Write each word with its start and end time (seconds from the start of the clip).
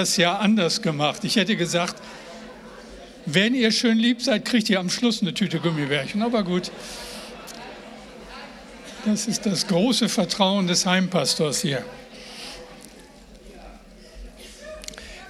das 0.00 0.16
ja 0.16 0.38
anders 0.38 0.80
gemacht. 0.80 1.24
Ich 1.24 1.36
hätte 1.36 1.56
gesagt, 1.56 2.02
wenn 3.26 3.54
ihr 3.54 3.70
schön 3.70 3.98
lieb 3.98 4.22
seid, 4.22 4.46
kriegt 4.46 4.70
ihr 4.70 4.80
am 4.80 4.88
Schluss 4.88 5.20
eine 5.20 5.34
Tüte 5.34 5.60
Gummibärchen. 5.60 6.22
Aber 6.22 6.42
gut, 6.42 6.70
das 9.04 9.26
ist 9.26 9.44
das 9.44 9.66
große 9.66 10.08
Vertrauen 10.08 10.66
des 10.66 10.86
Heimpastors 10.86 11.60
hier. 11.60 11.84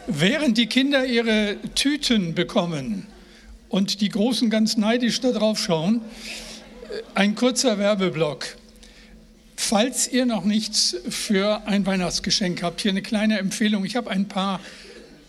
Während 0.06 0.56
die 0.56 0.67
Kinder 0.67 1.05
ihre 1.05 1.57
Tüten 1.75 2.34
bekommen 2.34 3.09
und 3.71 4.00
die 4.00 4.09
Großen 4.09 4.50
ganz 4.50 4.77
neidisch 4.77 5.21
darauf 5.21 5.59
schauen, 5.59 6.00
ein 7.14 7.34
kurzer 7.34 7.77
Werbeblock. 7.79 8.57
Falls 9.62 10.08
ihr 10.08 10.24
noch 10.24 10.45
nichts 10.45 10.96
für 11.11 11.66
ein 11.66 11.84
Weihnachtsgeschenk 11.84 12.62
habt, 12.62 12.80
hier 12.80 12.90
eine 12.90 13.02
kleine 13.02 13.38
Empfehlung. 13.38 13.84
Ich 13.84 13.95
habe 13.95 14.10
ein 14.10 14.27
paar 14.27 14.59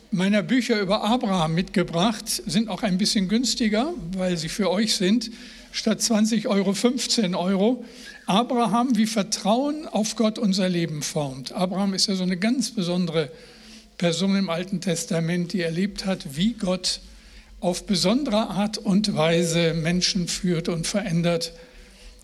meiner 0.09 0.41
Bücher 0.41 0.80
über 0.80 1.04
Abraham 1.04 1.53
mitgebracht, 1.53 2.41
sind 2.45 2.70
auch 2.70 2.81
ein 2.81 2.98
bisschen 2.98 3.27
günstiger, 3.27 3.94
weil 4.16 4.38
sie 4.38 4.48
für 4.48 4.72
euch 4.72 4.95
sind, 4.95 5.31
statt 5.73 6.02
20 6.02 6.48
Euro 6.48 6.73
15 6.73 7.36
Euro. 7.36 7.84
Abraham, 8.25 8.95
wie 8.95 9.05
Vertrauen 9.05 9.86
auf 9.86 10.16
Gott 10.16 10.39
unser 10.39 10.70
Leben 10.70 11.03
formt. 11.03 11.52
Abraham 11.52 11.94
ist 11.94 12.08
ja 12.08 12.16
so 12.16 12.23
eine 12.23 12.38
ganz 12.38 12.72
besondere 12.72 13.30
Person 13.98 14.38
im 14.38 14.50
Alten 14.50 14.80
Testament, 14.80 15.52
die 15.52 15.61
erlebt 15.61 16.05
hat, 16.05 16.38
wie 16.38 16.53
Gott 16.53 17.02
auf 17.59 17.86
besondere 17.86 18.50
Art 18.50 18.77
und 18.77 19.13
Weise 19.13 19.73
Menschen 19.73 20.30
führt 20.30 20.70
und 20.70 20.88
verändert 20.88 21.52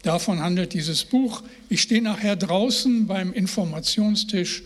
Davon 0.07 0.39
handelt 0.39 0.73
dieses 0.73 1.03
Buch. 1.03 1.43
Ich 1.67 1.81
stehe 1.81 2.01
nachher 2.01 2.37
draußen 2.37 3.07
beim 3.07 3.33
Informationstisch 3.33 4.63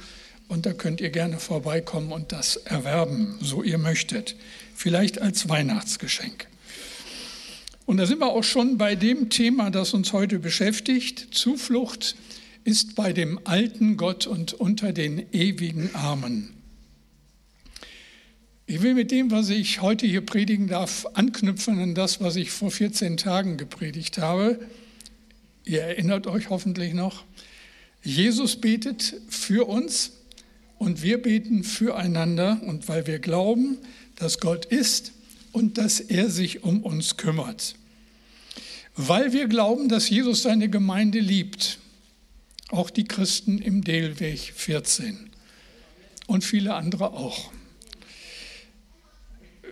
und 0.47 0.67
da 0.67 0.73
könnt 0.73 1.01
ihr 1.01 1.09
gerne 1.09 1.39
vorbeikommen 1.39 2.11
und 2.11 2.31
das 2.31 2.57
erwerben, 2.57 3.39
so 3.41 3.63
ihr 3.63 3.79
möchtet. 3.79 4.35
Vielleicht 4.75 5.19
als 5.19 5.49
Weihnachtsgeschenk. 5.49 6.45
Und 7.87 7.97
da 7.97 8.05
sind 8.05 8.19
wir 8.19 8.27
auch 8.27 8.43
schon 8.43 8.77
bei 8.77 8.93
dem 8.93 9.31
Thema, 9.31 9.71
das 9.71 9.95
uns 9.95 10.13
heute 10.13 10.37
beschäftigt. 10.37 11.33
Zuflucht 11.33 12.15
ist 12.63 12.93
bei 12.93 13.11
dem 13.11 13.39
alten 13.43 13.97
Gott 13.97 14.27
und 14.27 14.53
unter 14.53 14.93
den 14.93 15.25
ewigen 15.33 15.89
Armen. 15.95 16.53
Ich 18.67 18.83
will 18.83 18.93
mit 18.93 19.09
dem, 19.09 19.31
was 19.31 19.49
ich 19.49 19.81
heute 19.81 20.05
hier 20.05 20.21
predigen 20.23 20.67
darf, 20.67 21.07
anknüpfen 21.15 21.79
an 21.79 21.95
das, 21.95 22.21
was 22.21 22.35
ich 22.35 22.51
vor 22.51 22.69
14 22.69 23.17
Tagen 23.17 23.57
gepredigt 23.57 24.19
habe. 24.19 24.59
Ihr 25.65 25.81
erinnert 25.81 26.27
euch 26.27 26.49
hoffentlich 26.49 26.93
noch, 26.93 27.23
Jesus 28.03 28.55
betet 28.55 29.15
für 29.29 29.67
uns 29.67 30.13
und 30.77 31.03
wir 31.03 31.21
beten 31.21 31.63
füreinander 31.63 32.59
und 32.65 32.87
weil 32.87 33.05
wir 33.05 33.19
glauben, 33.19 33.77
dass 34.15 34.39
Gott 34.39 34.65
ist 34.65 35.11
und 35.51 35.77
dass 35.77 35.99
er 35.99 36.29
sich 36.29 36.63
um 36.63 36.81
uns 36.81 37.17
kümmert. 37.17 37.75
Weil 38.95 39.33
wir 39.33 39.47
glauben, 39.47 39.89
dass 39.89 40.09
Jesus 40.09 40.41
seine 40.41 40.69
Gemeinde 40.69 41.19
liebt, 41.19 41.77
auch 42.69 42.89
die 42.89 43.03
Christen 43.03 43.59
im 43.59 43.83
Delweg 43.83 44.39
14 44.55 45.29
und 46.27 46.43
viele 46.43 46.73
andere 46.73 47.13
auch. 47.13 47.51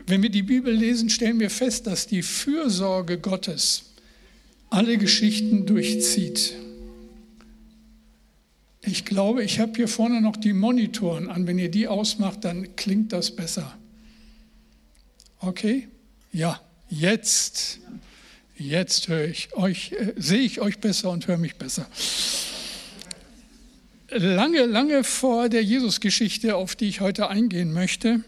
Wenn 0.05 0.21
wir 0.21 0.29
die 0.29 0.43
Bibel 0.43 0.73
lesen, 0.73 1.09
stellen 1.09 1.39
wir 1.39 1.49
fest, 1.49 1.87
dass 1.87 2.07
die 2.07 2.23
Fürsorge 2.23 3.19
Gottes 3.19 3.88
alle 4.69 4.97
Geschichten 4.97 5.65
durchzieht. 5.65 6.55
Ich 8.81 9.05
glaube, 9.05 9.43
ich 9.43 9.59
habe 9.59 9.73
hier 9.75 9.87
vorne 9.87 10.21
noch 10.21 10.37
die 10.37 10.53
Monitoren 10.53 11.29
an. 11.29 11.47
Wenn 11.47 11.59
ihr 11.59 11.69
die 11.69 11.87
ausmacht, 11.87 12.43
dann 12.45 12.75
klingt 12.75 13.13
das 13.13 13.35
besser. 13.35 13.77
Okay? 15.39 15.87
Ja, 16.31 16.61
jetzt. 16.89 17.79
Jetzt 18.57 19.07
höre 19.07 19.25
ich 19.25 19.53
euch, 19.53 19.93
äh, 19.93 20.13
sehe 20.17 20.41
ich 20.41 20.59
euch 20.59 20.79
besser 20.79 21.11
und 21.11 21.27
höre 21.27 21.37
mich 21.37 21.55
besser. 21.55 21.87
Lange, 24.09 24.65
lange 24.65 25.03
vor 25.03 25.49
der 25.49 25.63
Jesusgeschichte, 25.63 26.55
auf 26.55 26.75
die 26.75 26.89
ich 26.89 26.99
heute 26.99 27.29
eingehen 27.29 27.71
möchte, 27.71 28.23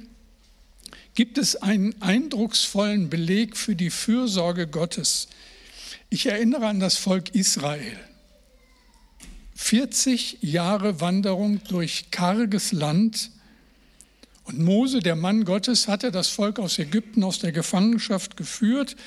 gibt 1.15 1.37
es 1.37 1.55
einen 1.55 1.99
eindrucksvollen 2.01 3.09
Beleg 3.09 3.57
für 3.57 3.75
die 3.75 3.89
Fürsorge 3.89 4.67
Gottes 4.67 5.27
ich 6.11 6.25
erinnere 6.25 6.67
an 6.67 6.81
das 6.81 6.97
Volk 6.97 7.33
Israel. 7.33 7.97
40 9.55 10.39
Jahre 10.41 10.99
Wanderung 10.99 11.61
durch 11.69 12.11
karges 12.11 12.73
Land. 12.73 13.31
Und 14.43 14.59
Mose, 14.59 14.99
der 14.99 15.15
Mann 15.15 15.45
Gottes, 15.45 15.87
hatte 15.87 16.11
das 16.11 16.27
Volk 16.27 16.59
aus 16.59 16.77
Ägypten, 16.79 17.23
aus 17.23 17.39
der 17.39 17.53
Gefangenschaft 17.53 18.35
geführt, 18.35 18.97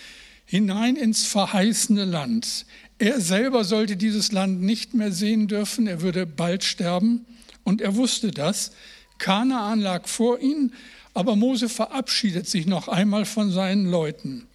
hinein 0.46 0.96
ins 0.96 1.26
verheißene 1.26 2.06
Land. 2.06 2.64
Er 2.98 3.20
selber 3.20 3.64
sollte 3.64 3.98
dieses 3.98 4.32
Land 4.32 4.62
nicht 4.62 4.94
mehr 4.94 5.12
sehen 5.12 5.46
dürfen, 5.46 5.86
er 5.86 6.00
würde 6.00 6.24
bald 6.24 6.64
sterben. 6.64 7.26
Und 7.64 7.82
er 7.82 7.96
wusste 7.96 8.30
das. 8.30 8.70
Kanaan 9.18 9.80
lag 9.80 10.08
vor 10.08 10.40
ihm, 10.40 10.72
aber 11.12 11.36
Mose 11.36 11.68
verabschiedet 11.68 12.48
sich 12.48 12.66
noch 12.66 12.88
einmal 12.88 13.26
von 13.26 13.50
seinen 13.50 13.84
Leuten. 13.90 14.46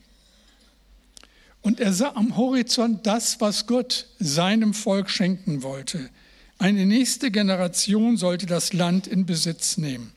Und 1.62 1.80
er 1.80 1.94
sah 1.94 2.14
am 2.16 2.38
Horizont 2.38 3.06
das, 3.06 3.42
was 3.42 3.68
Gott 3.68 4.08
seinem 4.20 4.74
Volk 4.74 5.10
schenken 5.10 5.62
wollte. 5.62 6.10
Eine 6.58 6.86
nächste 6.86 7.32
Generation 7.32 8.18
sollte 8.18 8.46
das 8.46 8.74
Land 8.74 9.08
in 9.08 9.26
Besitz 9.26 9.78
nehmen. 9.78 10.12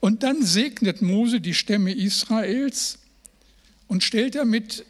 Und 0.00 0.22
dann 0.22 0.42
segnet 0.42 1.02
Mose 1.02 1.40
die 1.40 1.54
Stämme 1.54 1.92
Israels 1.92 2.98
und 3.86 4.02
stellt 4.02 4.34
damit 4.34 4.84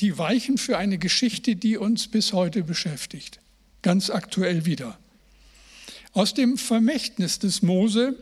die 0.00 0.16
Weichen 0.16 0.58
für 0.58 0.78
eine 0.78 0.98
Geschichte, 0.98 1.56
die 1.56 1.76
uns 1.76 2.08
bis 2.08 2.32
heute 2.32 2.62
beschäftigt. 2.62 3.40
Ganz 3.82 4.10
aktuell 4.10 4.64
wieder. 4.64 4.98
Aus 6.12 6.34
dem 6.34 6.56
Vermächtnis 6.56 7.38
des 7.38 7.62
Mose 7.62 8.16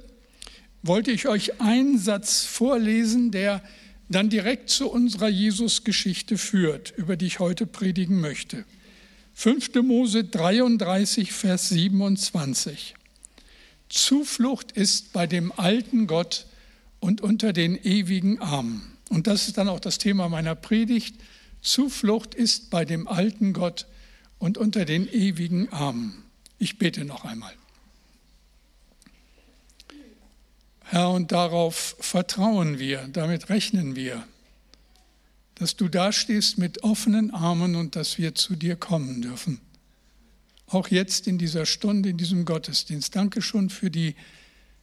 wollte 0.82 1.10
ich 1.10 1.28
euch 1.28 1.60
einen 1.60 1.98
Satz 1.98 2.44
vorlesen, 2.44 3.30
der 3.30 3.62
dann 4.08 4.30
direkt 4.30 4.70
zu 4.70 4.90
unserer 4.90 5.28
Jesus-Geschichte 5.28 6.38
führt, 6.38 6.92
über 6.96 7.16
die 7.16 7.26
ich 7.26 7.38
heute 7.38 7.66
predigen 7.66 8.20
möchte. 8.20 8.64
5. 9.34 9.74
Mose 9.82 10.24
33, 10.24 11.32
Vers 11.32 11.68
27. 11.68 12.94
Zuflucht 13.88 14.72
ist 14.72 15.12
bei 15.12 15.26
dem 15.26 15.52
alten 15.52 16.06
Gott 16.06 16.46
und 17.00 17.20
unter 17.20 17.52
den 17.52 17.76
ewigen 17.76 18.40
Armen. 18.40 18.96
Und 19.10 19.26
das 19.26 19.46
ist 19.46 19.58
dann 19.58 19.68
auch 19.68 19.80
das 19.80 19.98
Thema 19.98 20.28
meiner 20.28 20.54
Predigt. 20.54 21.16
Zuflucht 21.60 22.34
ist 22.34 22.70
bei 22.70 22.84
dem 22.84 23.06
alten 23.06 23.52
Gott 23.52 23.86
und 24.38 24.58
unter 24.58 24.84
den 24.84 25.08
ewigen 25.08 25.68
Armen. 25.72 26.24
Ich 26.58 26.78
bete 26.78 27.04
noch 27.04 27.24
einmal. 27.24 27.52
Herr, 30.88 31.10
und 31.10 31.32
darauf 31.32 31.96
vertrauen 31.98 32.78
wir, 32.78 33.08
damit 33.12 33.48
rechnen 33.48 33.96
wir, 33.96 34.26
dass 35.56 35.74
du 35.74 35.88
dastehst 35.88 36.58
mit 36.58 36.84
offenen 36.84 37.32
Armen 37.32 37.74
und 37.74 37.96
dass 37.96 38.18
wir 38.18 38.36
zu 38.36 38.54
dir 38.54 38.76
kommen 38.76 39.20
dürfen. 39.20 39.60
Auch 40.68 40.88
jetzt 40.88 41.26
in 41.26 41.38
dieser 41.38 41.66
Stunde, 41.66 42.10
in 42.10 42.18
diesem 42.18 42.44
Gottesdienst. 42.44 43.16
Danke 43.16 43.42
schon 43.42 43.68
für 43.68 43.90
die 43.90 44.14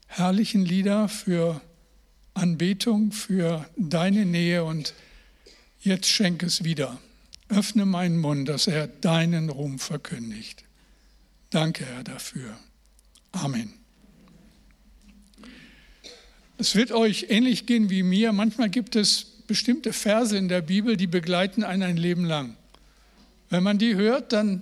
herrlichen 0.07 0.65
Lieder, 0.65 1.07
für 1.07 1.61
Anbetung, 2.33 3.11
für 3.11 3.65
deine 3.77 4.25
Nähe 4.25 4.65
und 4.65 4.93
jetzt 5.79 6.07
schenk 6.07 6.43
es 6.43 6.65
wieder. 6.65 6.99
Öffne 7.47 7.85
meinen 7.85 8.17
Mund, 8.17 8.49
dass 8.49 8.67
er 8.67 8.87
deinen 8.87 9.49
Ruhm 9.49 9.79
verkündigt. 9.79 10.65
Danke, 11.49 11.85
Herr, 11.85 12.03
dafür. 12.03 12.57
Amen. 13.31 13.82
Es 16.57 16.75
wird 16.75 16.91
euch 16.91 17.27
ähnlich 17.29 17.65
gehen 17.65 17.89
wie 17.89 18.03
mir. 18.03 18.31
Manchmal 18.31 18.69
gibt 18.69 18.95
es 18.95 19.23
bestimmte 19.47 19.91
Verse 19.91 20.38
in 20.38 20.47
der 20.47 20.61
Bibel, 20.61 20.97
die 20.97 21.07
begleiten 21.07 21.63
einen 21.63 21.83
ein 21.83 21.97
Leben 21.97 22.25
lang. 22.25 22.55
Wenn 23.50 23.63
man 23.63 23.77
die 23.77 23.95
hört, 23.95 24.33
dann, 24.33 24.61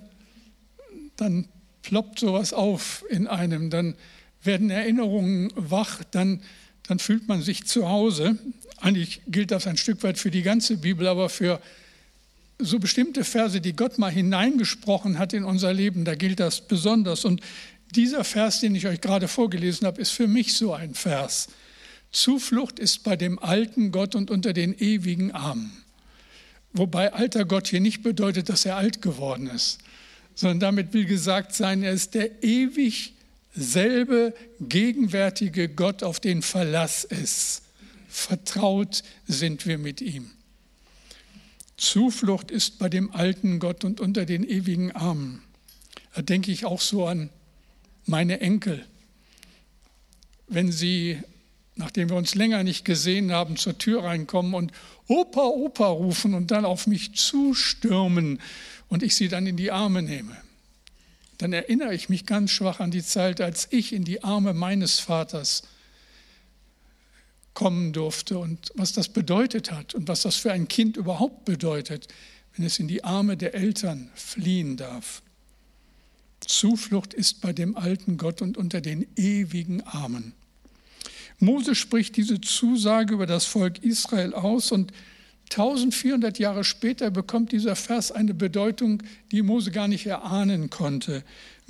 dann 1.16 1.48
ploppt 1.82 2.18
sowas 2.18 2.52
auf 2.52 3.04
in 3.10 3.26
einem, 3.26 3.70
dann 3.70 3.94
werden 4.42 4.70
Erinnerungen 4.70 5.52
wach, 5.54 6.02
dann, 6.10 6.42
dann 6.84 6.98
fühlt 6.98 7.28
man 7.28 7.42
sich 7.42 7.66
zu 7.66 7.88
Hause. 7.88 8.38
Eigentlich 8.78 9.20
gilt 9.28 9.50
das 9.50 9.66
ein 9.66 9.76
Stück 9.76 10.02
weit 10.02 10.18
für 10.18 10.30
die 10.30 10.42
ganze 10.42 10.78
Bibel, 10.78 11.06
aber 11.06 11.28
für 11.28 11.60
so 12.58 12.78
bestimmte 12.78 13.24
Verse, 13.24 13.60
die 13.60 13.74
Gott 13.74 13.98
mal 13.98 14.10
hineingesprochen 14.10 15.18
hat 15.18 15.32
in 15.32 15.44
unser 15.44 15.72
Leben, 15.72 16.04
da 16.04 16.14
gilt 16.14 16.40
das 16.40 16.66
besonders. 16.66 17.24
Und 17.24 17.40
dieser 17.94 18.24
Vers, 18.24 18.60
den 18.60 18.74
ich 18.74 18.86
euch 18.86 19.00
gerade 19.00 19.28
vorgelesen 19.28 19.86
habe, 19.86 20.00
ist 20.00 20.10
für 20.10 20.26
mich 20.26 20.54
so 20.54 20.72
ein 20.72 20.94
Vers. 20.94 21.48
Zuflucht 22.12 22.78
ist 22.78 23.02
bei 23.02 23.16
dem 23.16 23.38
alten 23.38 23.90
Gott 23.90 24.14
und 24.14 24.30
unter 24.30 24.52
den 24.52 24.78
ewigen 24.78 25.32
Armen. 25.32 25.72
Wobei 26.74 27.12
alter 27.12 27.44
Gott 27.44 27.68
hier 27.68 27.80
nicht 27.80 28.02
bedeutet, 28.02 28.48
dass 28.48 28.64
er 28.64 28.76
alt 28.76 29.02
geworden 29.02 29.48
ist, 29.48 29.78
sondern 30.34 30.60
damit 30.60 30.92
will 30.92 31.04
gesagt 31.04 31.54
sein, 31.54 31.82
er 31.82 31.92
ist 31.92 32.14
der 32.14 32.42
ewig 32.42 33.14
selbe 33.54 34.34
gegenwärtige 34.60 35.68
Gott, 35.68 36.02
auf 36.02 36.20
den 36.20 36.42
Verlass 36.42 37.04
ist. 37.04 37.62
Vertraut 38.08 39.02
sind 39.26 39.66
wir 39.66 39.78
mit 39.78 40.00
ihm. 40.00 40.30
Zuflucht 41.76 42.50
ist 42.50 42.78
bei 42.78 42.88
dem 42.88 43.10
alten 43.10 43.58
Gott 43.58 43.84
und 43.84 44.00
unter 44.00 44.24
den 44.24 44.44
ewigen 44.44 44.92
Armen. 44.92 45.42
Da 46.14 46.22
denke 46.22 46.52
ich 46.52 46.64
auch 46.64 46.80
so 46.80 47.06
an 47.06 47.30
meine 48.06 48.40
Enkel. 48.40 48.84
Wenn 50.46 50.70
sie, 50.70 51.18
nachdem 51.76 52.10
wir 52.10 52.16
uns 52.16 52.34
länger 52.34 52.62
nicht 52.64 52.84
gesehen 52.84 53.32
haben, 53.32 53.56
zur 53.56 53.78
Tür 53.78 54.04
reinkommen 54.04 54.54
und 54.54 54.72
Opa, 55.08 55.42
Opa 55.42 55.86
rufen 55.86 56.34
und 56.34 56.50
dann 56.50 56.64
auf 56.64 56.86
mich 56.86 57.14
zustürmen 57.14 58.40
und 58.88 59.02
ich 59.02 59.16
sie 59.16 59.28
dann 59.28 59.46
in 59.46 59.56
die 59.56 59.70
Arme 59.70 60.02
nehme, 60.02 60.36
dann 61.38 61.52
erinnere 61.52 61.94
ich 61.94 62.08
mich 62.08 62.26
ganz 62.26 62.50
schwach 62.50 62.80
an 62.80 62.90
die 62.90 63.02
Zeit, 63.02 63.40
als 63.40 63.68
ich 63.70 63.92
in 63.92 64.04
die 64.04 64.22
Arme 64.22 64.54
meines 64.54 65.00
Vaters 65.00 65.62
kommen 67.54 67.92
durfte 67.92 68.38
und 68.38 68.70
was 68.74 68.92
das 68.92 69.08
bedeutet 69.08 69.72
hat 69.72 69.94
und 69.94 70.08
was 70.08 70.22
das 70.22 70.36
für 70.36 70.52
ein 70.52 70.68
Kind 70.68 70.96
überhaupt 70.96 71.44
bedeutet, 71.44 72.08
wenn 72.54 72.64
es 72.64 72.78
in 72.78 72.88
die 72.88 73.04
Arme 73.04 73.36
der 73.36 73.54
Eltern 73.54 74.10
fliehen 74.14 74.76
darf. 74.76 75.22
Zuflucht 76.40 77.14
ist 77.14 77.40
bei 77.40 77.52
dem 77.52 77.76
alten 77.76 78.16
Gott 78.16 78.42
und 78.42 78.56
unter 78.56 78.80
den 78.80 79.06
ewigen 79.16 79.82
Armen. 79.82 80.34
Mose 81.42 81.74
spricht 81.74 82.16
diese 82.16 82.40
Zusage 82.40 83.14
über 83.14 83.26
das 83.26 83.46
Volk 83.46 83.82
Israel 83.82 84.32
aus 84.32 84.70
und 84.70 84.92
1400 85.50 86.38
Jahre 86.38 86.62
später 86.62 87.10
bekommt 87.10 87.50
dieser 87.50 87.74
Vers 87.74 88.12
eine 88.12 88.32
Bedeutung, 88.32 89.02
die 89.32 89.42
Mose 89.42 89.72
gar 89.72 89.88
nicht 89.88 90.06
erahnen 90.06 90.70
konnte. 90.70 91.24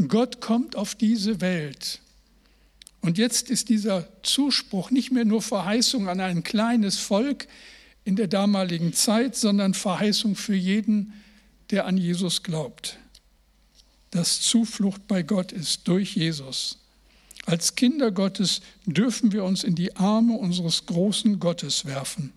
Gott 0.08 0.42
kommt 0.42 0.76
auf 0.76 0.94
diese 0.94 1.40
Welt 1.40 2.00
und 3.00 3.16
jetzt 3.16 3.48
ist 3.48 3.70
dieser 3.70 4.06
Zuspruch 4.22 4.90
nicht 4.90 5.10
mehr 5.10 5.24
nur 5.24 5.40
Verheißung 5.40 6.06
an 6.06 6.20
ein 6.20 6.42
kleines 6.42 6.98
Volk 6.98 7.48
in 8.04 8.14
der 8.14 8.28
damaligen 8.28 8.92
Zeit, 8.92 9.36
sondern 9.36 9.72
Verheißung 9.72 10.36
für 10.36 10.54
jeden, 10.54 11.14
der 11.70 11.86
an 11.86 11.96
Jesus 11.96 12.42
glaubt. 12.42 12.98
Dass 14.10 14.42
Zuflucht 14.42 15.08
bei 15.08 15.22
Gott 15.22 15.50
ist 15.50 15.88
durch 15.88 16.14
Jesus. 16.14 16.81
Als 17.44 17.74
Kinder 17.74 18.12
Gottes 18.12 18.60
dürfen 18.86 19.32
wir 19.32 19.44
uns 19.44 19.64
in 19.64 19.74
die 19.74 19.96
Arme 19.96 20.34
unseres 20.34 20.86
großen 20.86 21.40
Gottes 21.40 21.84
werfen. 21.84 22.32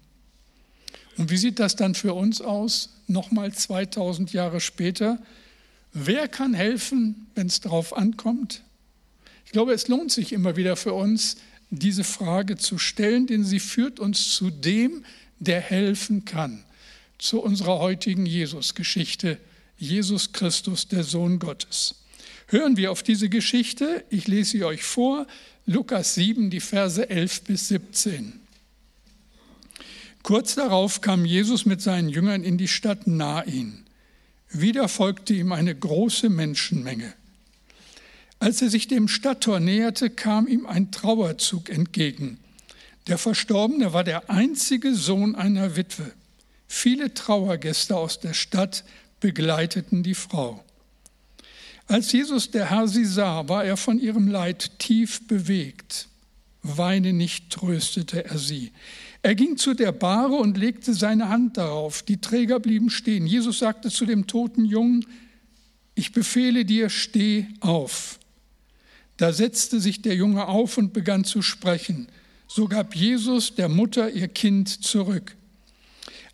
Und 1.18 1.30
wie 1.30 1.38
sieht 1.38 1.60
das 1.60 1.76
dann 1.76 1.96
für 1.96 2.14
uns 2.14 2.42
aus, 2.42 2.90
nochmal 3.08 3.54
2000 3.54 4.34
Jahre 4.34 4.60
später? 4.60 5.20
Wer 5.94 6.28
kann 6.28 6.54
helfen, 6.54 7.28
wenn 7.36 7.48
es 7.48 7.62
darauf 7.62 7.96
ankommt? 7.96 8.64
Ich 9.46 9.52
glaube, 9.52 9.74
es 9.74 9.88
lohnt 9.88 10.12
sich 10.12 10.34
immer 10.34 10.58
wieder 10.58 10.76
für 10.76 10.94
uns, 10.94 11.38
diese 11.70 12.04
Frage 12.04 12.58
zu 12.58 12.78
stellen, 12.78 13.28
denn 13.28 13.44
sie 13.44 13.60
führt 13.60 14.00
uns 14.00 14.36
zu 14.36 14.50
dem, 14.50 15.06
der 15.40 15.62
helfen 15.62 16.26
kann, 16.26 16.64
zu 17.18 17.42
unserer 17.42 17.80
heutigen 17.80 18.26
Jesus-Geschichte, 18.26 19.38
Jesus 19.78 20.32
Christus, 20.32 20.88
der 20.88 21.04
Sohn 21.04 21.40
Gottes. 21.40 21.96
Hören 22.48 22.78
wir 22.78 22.92
auf 22.92 23.02
diese 23.02 23.30
Geschichte, 23.30 24.04
ich 24.10 24.28
lese 24.28 24.52
sie 24.52 24.64
euch 24.64 24.84
vor, 24.84 25.26
Lukas 25.66 26.14
7, 26.16 26.50
die 26.50 26.60
Verse 26.60 27.10
11 27.10 27.42
bis 27.42 27.68
17. 27.70 28.40
Kurz 30.22 30.56
darauf 30.56 31.02
kam 31.02 31.26
Jesus 31.26 31.66
mit 31.66 31.82
seinen 31.82 32.10
Jüngern 32.10 32.44
in 32.44 32.58
die 32.58 32.68
Stadt 32.68 33.08
Nain. 33.08 33.84
Wieder 34.50 34.88
folgte 34.88 35.34
ihm 35.34 35.52
eine 35.52 35.76
große 35.76 36.30
Menschenmenge. 36.30 37.14
Als 38.40 38.62
er 38.62 38.70
sich 38.70 38.88
dem 38.88 39.08
Stadttor 39.08 39.60
näherte, 39.60 40.10
kam 40.10 40.48
ihm 40.48 40.66
ein 40.66 40.92
Trauerzug 40.92 41.70
entgegen. 41.70 42.40
Der 43.08 43.18
Verstorbene 43.18 43.94
war 43.94 44.04
der 44.04 44.30
einzige 44.30 44.96
Sohn 44.96 45.36
einer 45.36 45.76
Witwe. 45.76 46.12
Viele 46.68 47.14
Trauergäste 47.14 47.96
aus 47.96 48.20
der 48.20 48.34
Stadt 48.34 48.84
begleiteten 49.20 50.02
die 50.02 50.16
Frau. 50.16 50.65
Als 51.88 52.12
Jesus 52.12 52.50
der 52.52 52.72
Herr 52.72 52.88
sie 52.88 53.06
sah, 53.06 53.48
war 53.48 53.64
er 53.64 53.78
von 53.78 54.00
ihrem 54.00 54.28
Leid 54.28 54.80
tief 54.80 55.28
bewegt. 55.28 56.08
Weine 56.64 57.14
nicht, 57.14 57.52
tröstete 57.52 58.26
er 58.26 58.40
sie. 58.40 58.72
Er 59.22 59.36
ging 59.36 59.58
zu 59.58 59.74
der 59.76 59.92
Bahre 59.92 60.36
und 60.36 60.58
legte 60.58 60.94
seine 60.94 61.30
Hand 61.30 61.58
darauf. 61.58 62.02
Die 62.02 62.22
Träger 62.22 62.60
blieben 62.60 62.90
stehen. 62.90 63.28
Jesus 63.28 63.60
sagte 63.60 63.90
zu 63.90 64.06
dem 64.06 64.26
toten 64.26 64.66
Jungen, 64.66 65.06
ich 65.94 66.12
befehle 66.12 66.66
dir, 66.66 66.90
steh 66.90 67.48
auf. 67.60 68.20
Da 69.18 69.32
setzte 69.32 69.80
sich 69.80 70.02
der 70.02 70.16
Junge 70.16 70.48
auf 70.48 70.78
und 70.78 70.92
begann 70.92 71.24
zu 71.24 71.42
sprechen. 71.42 72.08
So 72.48 72.68
gab 72.68 72.96
Jesus 72.96 73.56
der 73.56 73.70
Mutter 73.70 74.12
ihr 74.12 74.28
Kind 74.28 74.84
zurück. 74.84 75.36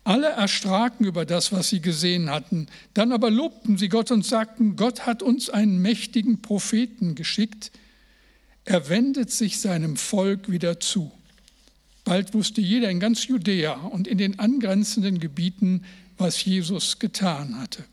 Alle 0.04 0.28
erstraken 0.28 1.06
über 1.06 1.24
das, 1.24 1.52
was 1.52 1.68
sie 1.68 1.80
gesehen 1.80 2.30
hatten. 2.30 2.66
Dann 2.94 3.12
aber 3.12 3.30
lobten 3.30 3.78
sie 3.78 3.88
Gott 3.88 4.10
und 4.10 4.26
sagten, 4.26 4.76
Gott 4.76 5.06
hat 5.06 5.22
uns 5.22 5.48
einen 5.48 5.80
mächtigen 5.80 6.42
Propheten 6.42 7.14
geschickt. 7.14 7.70
Er 8.64 8.88
wendet 8.88 9.30
sich 9.30 9.60
seinem 9.60 9.96
Volk 9.96 10.50
wieder 10.50 10.80
zu. 10.80 11.12
Bald 12.04 12.34
wusste 12.34 12.60
jeder 12.60 12.90
in 12.90 12.98
ganz 12.98 13.28
Judäa 13.28 13.74
und 13.74 14.08
in 14.08 14.18
den 14.18 14.40
angrenzenden 14.40 15.20
Gebieten, 15.20 15.84
was 16.18 16.44
Jesus 16.44 16.98
getan 16.98 17.60
hatte. 17.60 17.84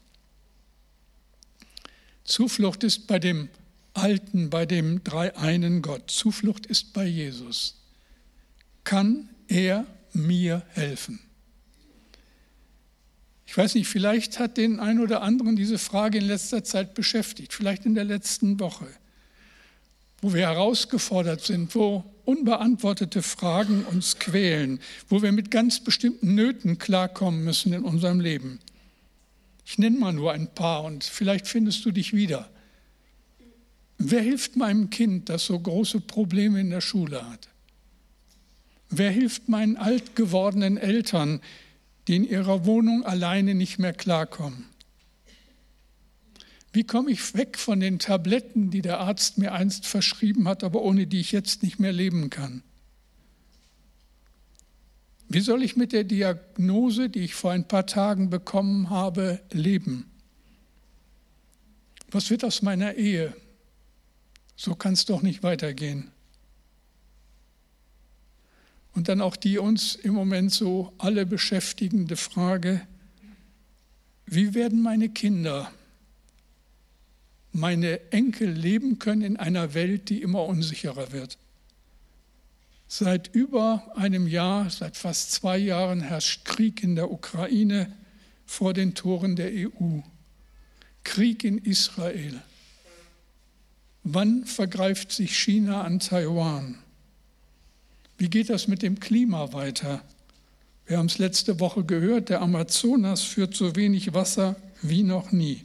Zuflucht 2.24 2.84
ist 2.84 3.08
bei 3.08 3.20
dem 3.20 3.50
halten 3.96 4.50
bei 4.50 4.66
dem 4.66 5.04
dreieinen 5.04 5.82
Gott. 5.82 6.10
Zuflucht 6.10 6.66
ist 6.66 6.94
bei 6.94 7.06
Jesus. 7.06 7.76
Kann 8.84 9.30
er 9.48 9.86
mir 10.14 10.64
helfen? 10.70 11.20
Ich 13.50 13.58
weiß 13.58 13.74
nicht, 13.74 13.88
vielleicht 13.88 14.38
hat 14.38 14.58
den 14.58 14.80
einen 14.80 15.00
oder 15.00 15.24
anderen 15.24 15.56
diese 15.56 15.80
Frage 15.80 16.20
in 16.20 16.26
letzter 16.26 16.64
Zeit 16.64 16.94
beschäftigt, 16.94 17.52
vielleicht 17.52 17.84
in 17.84 17.96
der 17.96 18.04
letzten 18.04 18.60
Woche, 18.60 18.86
wo 20.22 20.36
wir 20.36 20.42
herausgefordert 20.42 21.42
sind, 21.42 21.74
wo 21.74 22.04
unbeantwortete 22.26 23.24
Fragen 23.24 23.86
uns 23.86 24.20
quälen, 24.20 24.80
wo 25.08 25.24
wir 25.24 25.32
mit 25.32 25.50
ganz 25.50 25.84
bestimmten 25.84 26.36
Nöten 26.36 26.78
klarkommen 26.78 27.44
müssen 27.44 27.74
in 27.74 27.84
unserem 27.84 28.20
Leben. 28.20 28.60
Ich 29.66 29.80
nenne 29.80 29.98
mal 29.98 30.14
nur 30.14 30.32
ein 30.32 30.54
paar 30.54 30.84
und 30.84 31.04
vielleicht 31.04 31.48
findest 31.48 31.84
du 31.86 31.92
dich 31.92 32.14
wieder. 32.14 32.52
Wer 33.98 34.22
hilft 34.22 34.58
meinem 34.58 34.92
Kind, 34.92 35.28
das 35.28 35.48
so 35.48 35.60
große 35.60 36.02
Probleme 36.02 36.62
in 36.62 36.70
der 36.70 36.82
Schule 36.82 37.28
hat? 37.28 37.50
Wer 38.92 39.10
hilft 39.10 39.50
meinen 39.50 39.76
alt 39.76 40.16
gewordenen 40.16 40.78
Eltern, 40.78 41.42
die 42.10 42.16
in 42.16 42.28
ihrer 42.28 42.66
Wohnung 42.66 43.06
alleine 43.06 43.54
nicht 43.54 43.78
mehr 43.78 43.94
klarkommen? 43.94 44.66
Wie 46.74 46.84
komme 46.84 47.12
ich 47.12 47.36
weg 47.36 47.60
von 47.60 47.80
den 47.80 48.00
Tabletten, 48.00 48.72
die 48.72 48.82
der 48.82 49.00
Arzt 49.00 49.38
mir 49.38 49.54
einst 49.54 49.86
verschrieben 49.86 50.48
hat, 50.48 50.64
aber 50.64 50.82
ohne 50.82 51.06
die 51.06 51.20
ich 51.20 51.32
jetzt 51.32 51.62
nicht 51.62 51.80
mehr 51.80 51.92
leben 51.92 52.32
kann? 52.32 52.64
Wie 55.28 55.42
soll 55.42 55.62
ich 55.62 55.76
mit 55.76 55.94
der 55.94 56.04
Diagnose, 56.04 57.12
die 57.12 57.20
ich 57.20 57.36
vor 57.36 57.52
ein 57.52 57.68
paar 57.68 57.86
Tagen 57.86 58.32
bekommen 58.32 58.90
habe, 58.90 59.40
leben? 59.52 60.10
Was 62.10 62.32
wird 62.32 62.44
aus 62.44 62.64
meiner 62.64 62.96
Ehe? 62.96 63.36
So 64.56 64.74
kann 64.74 64.94
es 64.94 65.06
doch 65.06 65.22
nicht 65.22 65.44
weitergehen. 65.44 66.10
Und 68.94 69.08
dann 69.08 69.22
auch 69.22 69.36
die 69.36 69.58
uns 69.58 69.96
im 69.96 70.14
Moment 70.14 70.52
so 70.52 70.94
alle 70.98 71.26
beschäftigende 71.26 72.16
Frage, 72.16 72.82
wie 74.26 74.54
werden 74.54 74.82
meine 74.82 75.10
Kinder, 75.10 75.72
meine 77.52 78.12
Enkel 78.12 78.52
leben 78.52 79.00
können 79.00 79.22
in 79.24 79.38
einer 79.38 79.74
Welt, 79.74 80.10
die 80.10 80.22
immer 80.22 80.46
unsicherer 80.46 81.12
wird? 81.12 81.38
Seit 82.88 83.34
über 83.36 83.92
einem 83.96 84.28
Jahr, 84.28 84.70
seit 84.70 84.98
fast 84.98 85.32
zwei 85.32 85.58
Jahren 85.58 86.02
herrscht 86.02 86.46
Krieg 86.46 86.84
in 86.84 86.96
der 86.96 87.12
Ukraine 87.12 87.92
vor 88.46 88.74
den 88.74 88.96
Toren 88.96 89.36
der 89.36 89.52
EU. 89.52 90.00
Krieg 91.04 91.44
in 91.44 91.60
Israel. 91.60 92.42
Wann 94.04 94.46
vergreift 94.46 95.12
sich 95.12 95.38
China 95.38 95.84
an 95.84 96.00
Taiwan? 96.00 96.80
Wie 98.20 98.30
geht 98.30 98.50
das 98.50 98.68
mit 98.68 98.82
dem 98.82 99.00
Klima 99.00 99.54
weiter? 99.54 100.04
Wir 100.86 100.98
haben 100.98 101.06
es 101.06 101.20
letzte 101.20 101.62
Woche 101.62 101.86
gehört, 101.86 102.28
der 102.28 102.42
Amazonas 102.42 103.22
führt 103.22 103.56
so 103.56 103.78
wenig 103.78 104.14
Wasser 104.14 104.58
wie 104.82 105.04
noch 105.04 105.32
nie. 105.32 105.64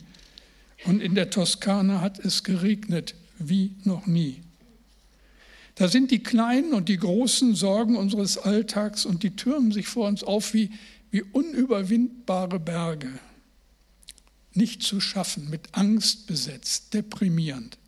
Und 0.85 1.01
in 1.01 1.17
der 1.17 1.31
Toskana 1.31 2.01
hat 2.01 2.21
es 2.21 2.45
geregnet 2.45 3.17
wie 3.41 3.73
noch 3.83 4.07
nie. 4.07 4.41
Da 5.75 5.89
sind 5.89 6.13
die 6.13 6.23
kleinen 6.23 6.75
und 6.75 6.89
die 6.89 6.97
großen 6.97 7.57
Sorgen 7.57 7.97
unseres 7.97 8.39
Alltags 8.39 9.05
und 9.05 9.25
die 9.25 9.35
türmen 9.35 9.73
sich 9.73 9.89
vor 9.89 10.07
uns 10.07 10.23
auf 10.23 10.55
wie, 10.55 10.71
wie 11.11 11.23
unüberwindbare 11.23 12.61
Berge. 12.61 13.11
Nicht 14.53 14.85
zu 14.85 15.01
schaffen, 15.01 15.51
mit 15.51 15.63
Angst 15.73 16.29
besetzt, 16.29 16.95
deprimierend. 16.95 17.79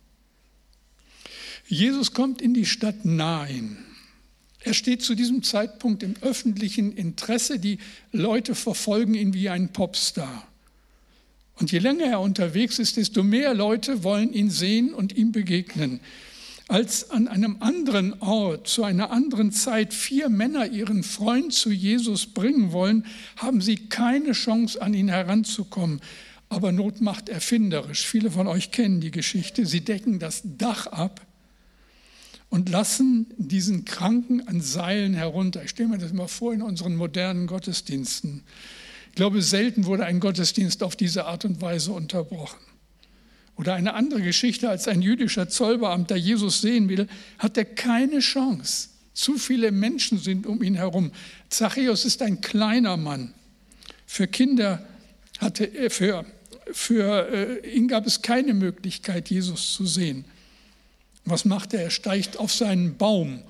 Jesus 1.69 2.11
kommt 2.11 2.41
in 2.41 2.53
die 2.53 2.65
Stadt 2.65 3.05
Nain. 3.05 3.77
Er 4.63 4.73
steht 4.73 5.01
zu 5.01 5.15
diesem 5.15 5.43
Zeitpunkt 5.43 6.03
im 6.03 6.15
öffentlichen 6.21 6.91
Interesse. 6.91 7.59
Die 7.59 7.77
Leute 8.11 8.55
verfolgen 8.55 9.13
ihn 9.13 9.33
wie 9.33 9.49
ein 9.49 9.71
Popstar. 9.71 10.47
Und 11.55 11.71
je 11.71 11.79
länger 11.79 12.05
er 12.05 12.21
unterwegs 12.21 12.79
ist, 12.79 12.97
desto 12.97 13.23
mehr 13.23 13.53
Leute 13.53 14.03
wollen 14.03 14.31
ihn 14.31 14.49
sehen 14.49 14.93
und 14.93 15.15
ihm 15.15 15.31
begegnen. 15.31 15.99
Als 16.67 17.11
an 17.11 17.27
einem 17.27 17.57
anderen 17.61 18.21
Ort, 18.21 18.67
zu 18.67 18.83
einer 18.83 19.09
anderen 19.11 19.51
Zeit 19.51 19.93
vier 19.93 20.27
Männer 20.27 20.69
ihren 20.69 21.01
Freund 21.01 21.53
zu 21.53 21.71
Jesus 21.71 22.25
bringen 22.25 22.73
wollen, 22.73 23.05
haben 23.37 23.61
sie 23.61 23.77
keine 23.77 24.33
Chance, 24.33 24.81
an 24.81 24.93
ihn 24.93 25.07
heranzukommen. 25.07 26.01
Aber 26.49 26.71
Not 26.71 26.99
macht 26.99 27.29
erfinderisch. 27.29 28.05
Viele 28.05 28.31
von 28.31 28.47
euch 28.47 28.71
kennen 28.71 28.99
die 28.99 29.11
Geschichte. 29.11 29.65
Sie 29.65 29.81
decken 29.81 30.19
das 30.19 30.41
Dach 30.43 30.87
ab 30.87 31.26
und 32.49 32.69
lassen 32.69 33.27
diesen 33.37 33.85
Kranken 33.85 34.47
an 34.47 34.61
Seilen 34.61 35.13
herunter. 35.13 35.63
Ich 35.63 35.71
stelle 35.71 35.89
mir 35.89 35.97
das 35.97 36.13
mal 36.13 36.27
vor 36.27 36.53
in 36.53 36.61
unseren 36.61 36.95
modernen 36.95 37.47
Gottesdiensten. 37.47 38.43
Ich 39.09 39.15
glaube, 39.15 39.41
selten 39.41 39.85
wurde 39.85 40.05
ein 40.05 40.19
Gottesdienst 40.19 40.83
auf 40.83 40.95
diese 40.95 41.25
Art 41.25 41.43
und 41.43 41.61
Weise 41.61 41.91
unterbrochen. 41.91 42.59
Oder 43.57 43.73
eine 43.73 43.95
andere 43.95 44.21
Geschichte, 44.21 44.69
als 44.69 44.87
ein 44.87 45.01
jüdischer 45.01 45.49
Zollbeamter 45.49 46.15
Jesus 46.15 46.61
sehen 46.61 46.87
will, 46.89 47.07
hat 47.39 47.57
er 47.57 47.65
keine 47.65 48.19
Chance. 48.19 48.89
Zu 49.13 49.39
viele 49.39 49.71
Menschen 49.71 50.19
sind 50.19 50.45
um 50.45 50.61
ihn 50.61 50.75
herum. 50.75 51.11
Zachäus 51.49 52.05
ist 52.05 52.21
ein 52.21 52.39
kleiner 52.41 52.97
Mann. 52.97 53.33
Für 54.05 54.27
Kinder 54.27 54.85
hatte 55.39 55.89
für, 55.89 56.23
für 56.71 57.61
äh, 57.63 57.75
ihn 57.75 57.87
gab 57.87 58.05
es 58.05 58.21
keine 58.21 58.53
Möglichkeit, 58.53 59.29
Jesus 59.31 59.73
zu 59.73 59.87
sehen. 59.87 60.25
Was 61.29 61.43
macht 61.43 61.73
er? 61.73 61.83
Er 61.83 61.89
steigt 61.89 62.37
auf 62.37 62.53
seinen 62.53 62.97
Baum 62.97 63.41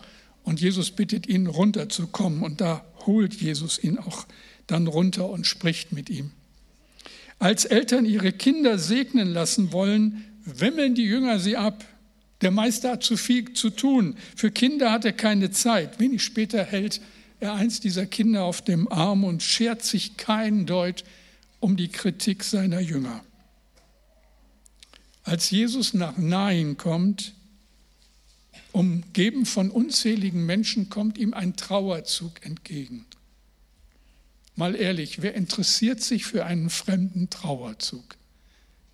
und 0.43 0.59
Jesus 0.59 0.91
bittet 0.91 1.27
ihn 1.27 1.45
runterzukommen 1.45 2.41
und 2.41 2.59
da 2.59 2.83
holt 3.05 3.35
Jesus 3.35 3.81
ihn 3.81 3.99
auch 3.99 4.25
dann 4.65 4.87
runter 4.87 5.29
und 5.29 5.45
spricht 5.45 5.91
mit 5.91 6.09
ihm. 6.09 6.31
Als 7.39 7.65
Eltern 7.65 8.05
ihre 8.05 8.31
Kinder 8.31 8.79
segnen 8.79 9.27
lassen 9.27 9.71
wollen, 9.71 10.25
wimmeln 10.43 10.95
die 10.95 11.03
Jünger 11.03 11.39
sie 11.39 11.55
ab. 11.55 11.85
Der 12.41 12.49
Meister 12.49 12.93
hat 12.93 13.03
zu 13.03 13.15
viel 13.15 13.53
zu 13.53 13.69
tun. 13.69 14.15
Für 14.35 14.49
Kinder 14.49 14.91
hat 14.91 15.05
er 15.05 15.13
keine 15.13 15.51
Zeit. 15.51 15.99
Wenig 15.99 16.23
später 16.23 16.63
hält 16.63 16.99
er 17.39 17.53
eins 17.53 17.79
dieser 17.79 18.07
Kinder 18.07 18.43
auf 18.43 18.63
dem 18.63 18.91
Arm 18.91 19.23
und 19.23 19.43
schert 19.43 19.83
sich 19.83 20.17
kein 20.17 20.65
Deut 20.65 21.03
um 21.59 21.77
die 21.77 21.89
Kritik 21.89 22.43
seiner 22.43 22.79
Jünger. 22.79 23.23
Als 25.23 25.51
Jesus 25.51 25.93
nach 25.93 26.17
Nain 26.17 26.77
kommt, 26.77 27.33
umgeben 28.77 29.47
von 29.47 29.71
unzähligen 29.71 30.45
Menschen, 30.45 30.87
kommt 30.89 31.17
ihm 31.17 31.33
ein 31.33 31.55
Trauerzug 31.55 32.45
entgegen. 32.45 33.05
Mal 34.55 34.75
ehrlich, 34.75 35.23
wer 35.23 35.33
interessiert 35.33 35.99
sich 36.01 36.25
für 36.25 36.45
einen 36.45 36.69
fremden 36.69 37.31
Trauerzug? 37.31 38.17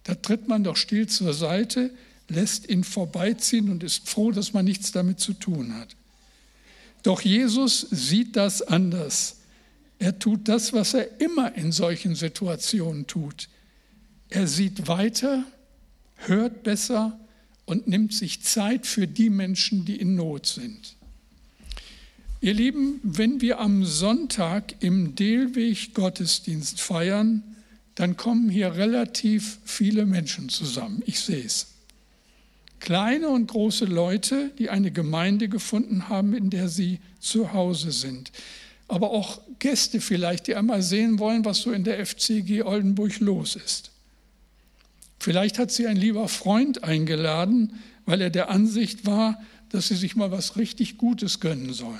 Da 0.06 0.16
tritt 0.16 0.48
man 0.48 0.64
doch 0.64 0.78
still 0.78 1.08
zur 1.08 1.34
Seite, 1.34 1.92
lässt 2.30 2.70
ihn 2.70 2.86
vorbeiziehen 2.86 3.70
und 3.70 3.84
ist 3.84 4.08
froh, 4.08 4.32
dass 4.32 4.54
man 4.54 4.64
nichts 4.64 4.94
damit 4.94 5.20
zu 5.20 5.34
tun 5.34 5.76
hat. 5.76 5.98
Doch 7.04 7.20
Jesus 7.20 7.82
sieht 7.92 8.38
das 8.38 8.62
anders. 8.62 9.42
Er 10.00 10.18
tut 10.18 10.48
das, 10.48 10.72
was 10.72 10.94
er 10.94 11.20
immer 11.20 11.56
in 11.56 11.74
solchen 11.74 12.16
Situationen 12.16 13.06
tut. 13.06 13.50
Er 14.30 14.48
sieht 14.48 14.88
weiter, 14.88 15.44
hört 16.16 16.64
besser 16.64 17.20
und 17.66 17.88
nimmt 17.88 18.14
sich 18.14 18.42
Zeit 18.42 18.86
für 18.86 19.08
die 19.08 19.30
Menschen, 19.30 19.86
die 19.86 19.96
in 20.00 20.16
Not 20.16 20.46
sind. 20.46 20.96
Ihr 22.42 22.54
Lieben, 22.54 23.00
wenn 23.04 23.40
wir 23.40 23.60
am 23.60 23.86
Sonntag 23.86 24.76
im 24.82 25.16
Delweg 25.16 25.94
Gottesdienst 25.94 26.82
feiern, 26.82 27.42
dann 27.96 28.18
kommen 28.18 28.50
hier 28.50 28.76
relativ 28.76 29.60
viele 29.64 30.06
Menschen 30.06 30.50
zusammen. 30.50 31.02
Ich 31.06 31.22
sehe 31.22 31.46
es. 31.46 31.68
Kleine 32.82 33.30
und 33.30 33.48
große 33.48 33.86
Leute, 33.86 34.52
die 34.60 34.70
eine 34.70 34.92
Gemeinde 34.92 35.48
gefunden 35.48 36.10
haben, 36.10 36.34
in 36.34 36.50
der 36.50 36.68
sie 36.68 37.00
zu 37.22 37.54
Hause 37.54 37.94
sind. 37.94 38.34
Aber 38.90 39.12
auch 39.12 39.40
Gäste 39.60 40.02
vielleicht, 40.02 40.48
die 40.48 40.56
einmal 40.56 40.82
sehen 40.82 41.20
wollen, 41.20 41.46
was 41.46 41.60
so 41.60 41.72
in 41.72 41.86
der 41.86 42.06
FCG 42.06 42.64
Oldenburg 42.64 43.22
los 43.22 43.56
ist. 43.56 43.93
Vielleicht 45.24 45.58
hat 45.58 45.72
sie 45.72 45.88
ein 45.88 45.96
lieber 45.96 46.28
Freund 46.28 46.84
eingeladen, 46.84 47.80
weil 48.06 48.20
er 48.20 48.30
der 48.30 48.50
Ansicht 48.50 49.06
war, 49.06 49.42
dass 49.70 49.88
sie 49.88 49.96
sich 49.96 50.18
mal 50.18 50.32
was 50.32 50.58
richtig 50.58 50.98
Gutes 50.98 51.40
gönnen 51.40 51.72
sollen. 51.72 51.98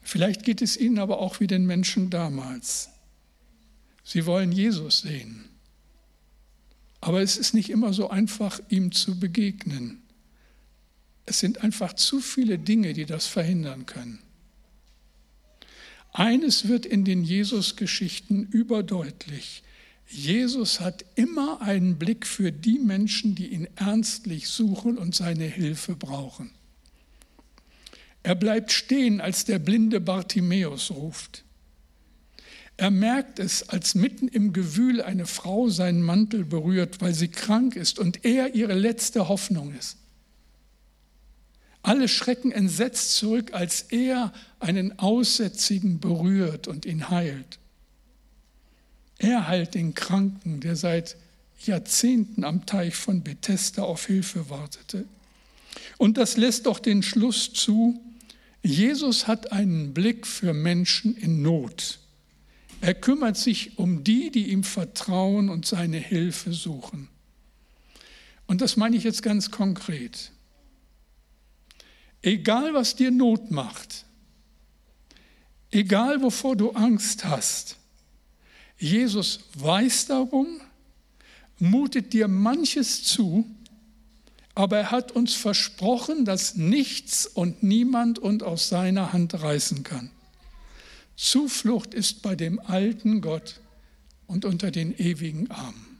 Vielleicht 0.00 0.42
geht 0.42 0.62
es 0.62 0.78
ihnen 0.78 0.98
aber 0.98 1.18
auch 1.18 1.40
wie 1.40 1.46
den 1.46 1.66
Menschen 1.66 2.08
damals. 2.08 2.88
Sie 4.02 4.24
wollen 4.24 4.50
Jesus 4.50 5.00
sehen. 5.00 5.44
Aber 7.02 7.20
es 7.20 7.36
ist 7.36 7.52
nicht 7.52 7.68
immer 7.68 7.92
so 7.92 8.08
einfach, 8.08 8.60
ihm 8.70 8.92
zu 8.92 9.20
begegnen. 9.20 10.00
Es 11.26 11.38
sind 11.38 11.62
einfach 11.62 11.92
zu 11.92 12.18
viele 12.18 12.58
Dinge, 12.58 12.94
die 12.94 13.04
das 13.04 13.26
verhindern 13.26 13.84
können. 13.84 14.20
Eines 16.14 16.66
wird 16.66 16.86
in 16.86 17.04
den 17.04 17.24
Jesus-Geschichten 17.24 18.44
überdeutlich. 18.44 19.64
Jesus 20.10 20.80
hat 20.80 21.04
immer 21.14 21.62
einen 21.62 21.96
Blick 21.96 22.26
für 22.26 22.50
die 22.50 22.80
Menschen, 22.80 23.36
die 23.36 23.46
ihn 23.46 23.68
ernstlich 23.76 24.48
suchen 24.48 24.98
und 24.98 25.14
seine 25.14 25.44
Hilfe 25.44 25.94
brauchen. 25.94 26.50
Er 28.24 28.34
bleibt 28.34 28.72
stehen, 28.72 29.20
als 29.20 29.44
der 29.44 29.60
blinde 29.60 30.00
Bartimäus 30.00 30.90
ruft. 30.90 31.44
Er 32.76 32.90
merkt 32.90 33.38
es, 33.38 33.68
als 33.68 33.94
mitten 33.94 34.26
im 34.26 34.52
Gewühl 34.52 35.00
eine 35.00 35.26
Frau 35.26 35.68
seinen 35.68 36.02
Mantel 36.02 36.44
berührt, 36.44 37.00
weil 37.00 37.14
sie 37.14 37.28
krank 37.28 37.76
ist 37.76 38.00
und 38.00 38.24
er 38.24 38.54
ihre 38.54 38.74
letzte 38.74 39.28
Hoffnung 39.28 39.72
ist. 39.74 39.96
Alle 41.82 42.08
schrecken 42.08 42.50
entsetzt 42.50 43.14
zurück, 43.14 43.54
als 43.54 43.82
er 43.82 44.32
einen 44.58 44.98
Aussätzigen 44.98 46.00
berührt 46.00 46.66
und 46.66 46.84
ihn 46.84 47.10
heilt. 47.10 47.60
Er 49.20 49.46
heilt 49.46 49.74
den 49.74 49.94
Kranken, 49.94 50.60
der 50.60 50.76
seit 50.76 51.16
Jahrzehnten 51.66 52.42
am 52.42 52.64
Teich 52.64 52.96
von 52.96 53.22
Bethesda 53.22 53.82
auf 53.82 54.06
Hilfe 54.06 54.48
wartete. 54.48 55.04
Und 55.98 56.16
das 56.16 56.38
lässt 56.38 56.64
doch 56.64 56.78
den 56.78 57.02
Schluss 57.02 57.52
zu, 57.52 58.00
Jesus 58.62 59.26
hat 59.26 59.52
einen 59.52 59.92
Blick 59.92 60.26
für 60.26 60.54
Menschen 60.54 61.14
in 61.16 61.42
Not. 61.42 61.98
Er 62.80 62.94
kümmert 62.94 63.36
sich 63.36 63.78
um 63.78 64.04
die, 64.04 64.30
die 64.30 64.48
ihm 64.52 64.64
vertrauen 64.64 65.50
und 65.50 65.66
seine 65.66 65.98
Hilfe 65.98 66.54
suchen. 66.54 67.08
Und 68.46 68.62
das 68.62 68.78
meine 68.78 68.96
ich 68.96 69.04
jetzt 69.04 69.22
ganz 69.22 69.50
konkret. 69.50 70.32
Egal, 72.22 72.72
was 72.72 72.96
dir 72.96 73.10
Not 73.10 73.50
macht, 73.50 74.06
egal, 75.70 76.22
wovor 76.22 76.56
du 76.56 76.70
Angst 76.70 77.26
hast, 77.26 77.76
Jesus 78.80 79.40
weiß 79.54 80.06
darum, 80.06 80.46
mutet 81.58 82.14
dir 82.14 82.28
manches 82.28 83.04
zu, 83.04 83.44
aber 84.54 84.78
er 84.78 84.90
hat 84.90 85.12
uns 85.12 85.34
versprochen, 85.34 86.24
dass 86.24 86.56
nichts 86.56 87.26
und 87.26 87.62
niemand 87.62 88.18
uns 88.18 88.42
aus 88.42 88.70
seiner 88.70 89.12
Hand 89.12 89.34
reißen 89.34 89.84
kann. 89.84 90.10
Zuflucht 91.14 91.92
ist 91.92 92.22
bei 92.22 92.34
dem 92.34 92.58
alten 92.58 93.20
Gott 93.20 93.60
und 94.26 94.46
unter 94.46 94.70
den 94.70 94.96
ewigen 94.98 95.50
Armen. 95.50 95.98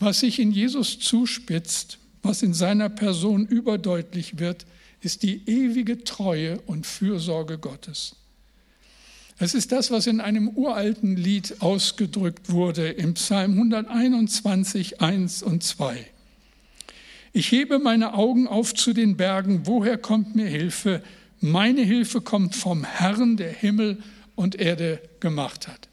Was 0.00 0.20
sich 0.20 0.40
in 0.40 0.50
Jesus 0.50 0.98
zuspitzt, 0.98 1.98
was 2.22 2.42
in 2.42 2.54
seiner 2.54 2.88
Person 2.88 3.46
überdeutlich 3.46 4.40
wird, 4.40 4.66
ist 5.00 5.22
die 5.22 5.48
ewige 5.48 6.02
Treue 6.02 6.60
und 6.62 6.86
Fürsorge 6.86 7.58
Gottes. 7.58 8.16
Es 9.40 9.54
ist 9.54 9.70
das, 9.70 9.92
was 9.92 10.08
in 10.08 10.20
einem 10.20 10.48
uralten 10.48 11.16
Lied 11.16 11.56
ausgedrückt 11.60 12.50
wurde 12.50 12.88
im 12.88 13.14
Psalm 13.14 13.52
121, 13.52 15.00
1 15.00 15.44
und 15.44 15.62
2. 15.62 16.04
Ich 17.32 17.52
hebe 17.52 17.78
meine 17.78 18.14
Augen 18.14 18.48
auf 18.48 18.74
zu 18.74 18.92
den 18.92 19.16
Bergen. 19.16 19.62
Woher 19.64 19.96
kommt 19.96 20.34
mir 20.34 20.46
Hilfe? 20.46 21.02
Meine 21.40 21.82
Hilfe 21.82 22.20
kommt 22.20 22.56
vom 22.56 22.82
Herrn, 22.82 23.36
der 23.36 23.52
Himmel 23.52 24.02
und 24.34 24.56
Erde 24.56 25.00
gemacht 25.20 25.68
hat. 25.68 25.88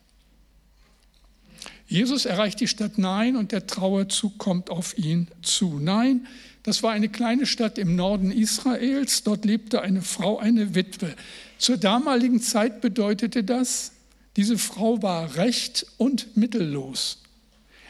Jesus 1.87 2.25
erreicht 2.25 2.59
die 2.61 2.67
Stadt 2.67 2.97
Nein 2.97 3.35
und 3.35 3.51
der 3.51 3.67
Trauerzug 3.67 4.39
kommt 4.39 4.71
auf 4.71 4.97
ihn 4.97 5.27
zu. 5.43 5.77
Nein, 5.79 6.25
das 6.63 6.81
war 6.81 6.93
eine 6.93 7.09
kleine 7.09 7.45
Stadt 7.45 7.77
im 7.77 7.95
Norden 7.95 8.31
Israels. 8.31 9.21
Dort 9.21 9.45
lebte 9.45 9.83
eine 9.83 10.01
Frau, 10.01 10.39
eine 10.39 10.73
Witwe. 10.73 11.13
Zur 11.57 11.77
damaligen 11.77 12.41
Zeit 12.41 12.81
bedeutete 12.81 13.43
das, 13.43 13.91
diese 14.35 14.57
Frau 14.57 15.01
war 15.01 15.35
recht 15.35 15.85
und 15.97 16.35
mittellos. 16.35 17.21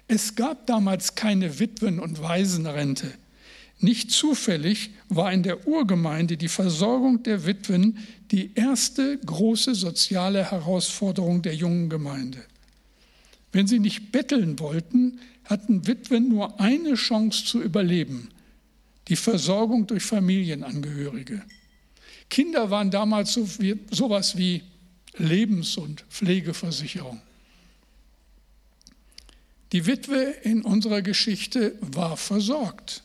Es 0.07 0.35
gab 0.35 0.67
damals 0.67 1.15
keine 1.15 1.59
Witwen- 1.59 1.99
und 1.99 2.21
Waisenrente. 2.21 3.11
Nicht 3.79 4.11
zufällig 4.11 4.91
war 5.09 5.33
in 5.33 5.43
der 5.43 5.67
Urgemeinde 5.67 6.37
die 6.37 6.47
Versorgung 6.47 7.23
der 7.23 7.45
Witwen 7.45 7.97
die 8.31 8.51
erste 8.55 9.17
große 9.17 9.75
soziale 9.75 10.51
Herausforderung 10.51 11.41
der 11.41 11.55
jungen 11.55 11.89
Gemeinde. 11.89 12.43
Wenn 13.51 13.67
sie 13.67 13.79
nicht 13.79 14.11
betteln 14.11 14.59
wollten, 14.59 15.19
hatten 15.45 15.87
Witwen 15.87 16.29
nur 16.29 16.59
eine 16.59 16.95
Chance 16.95 17.45
zu 17.45 17.61
überleben, 17.61 18.29
die 19.07 19.15
Versorgung 19.15 19.87
durch 19.87 20.03
Familienangehörige. 20.03 21.41
Kinder 22.35 22.69
waren 22.69 22.91
damals 22.91 23.31
so 23.31 23.47
wie, 23.59 23.79
sowas 23.91 24.37
wie 24.37 24.61
Lebens- 25.15 25.77
und 25.77 26.01
Pflegeversicherung. 26.09 27.21
Die 29.71 29.85
Witwe 29.85 30.35
in 30.43 30.61
unserer 30.61 31.01
Geschichte 31.01 31.77
war 31.79 32.17
versorgt. 32.17 33.03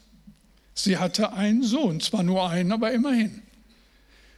Sie 0.74 0.98
hatte 0.98 1.32
einen 1.32 1.62
Sohn, 1.62 2.00
zwar 2.00 2.24
nur 2.24 2.50
einen, 2.50 2.72
aber 2.72 2.90
immerhin. 2.90 3.40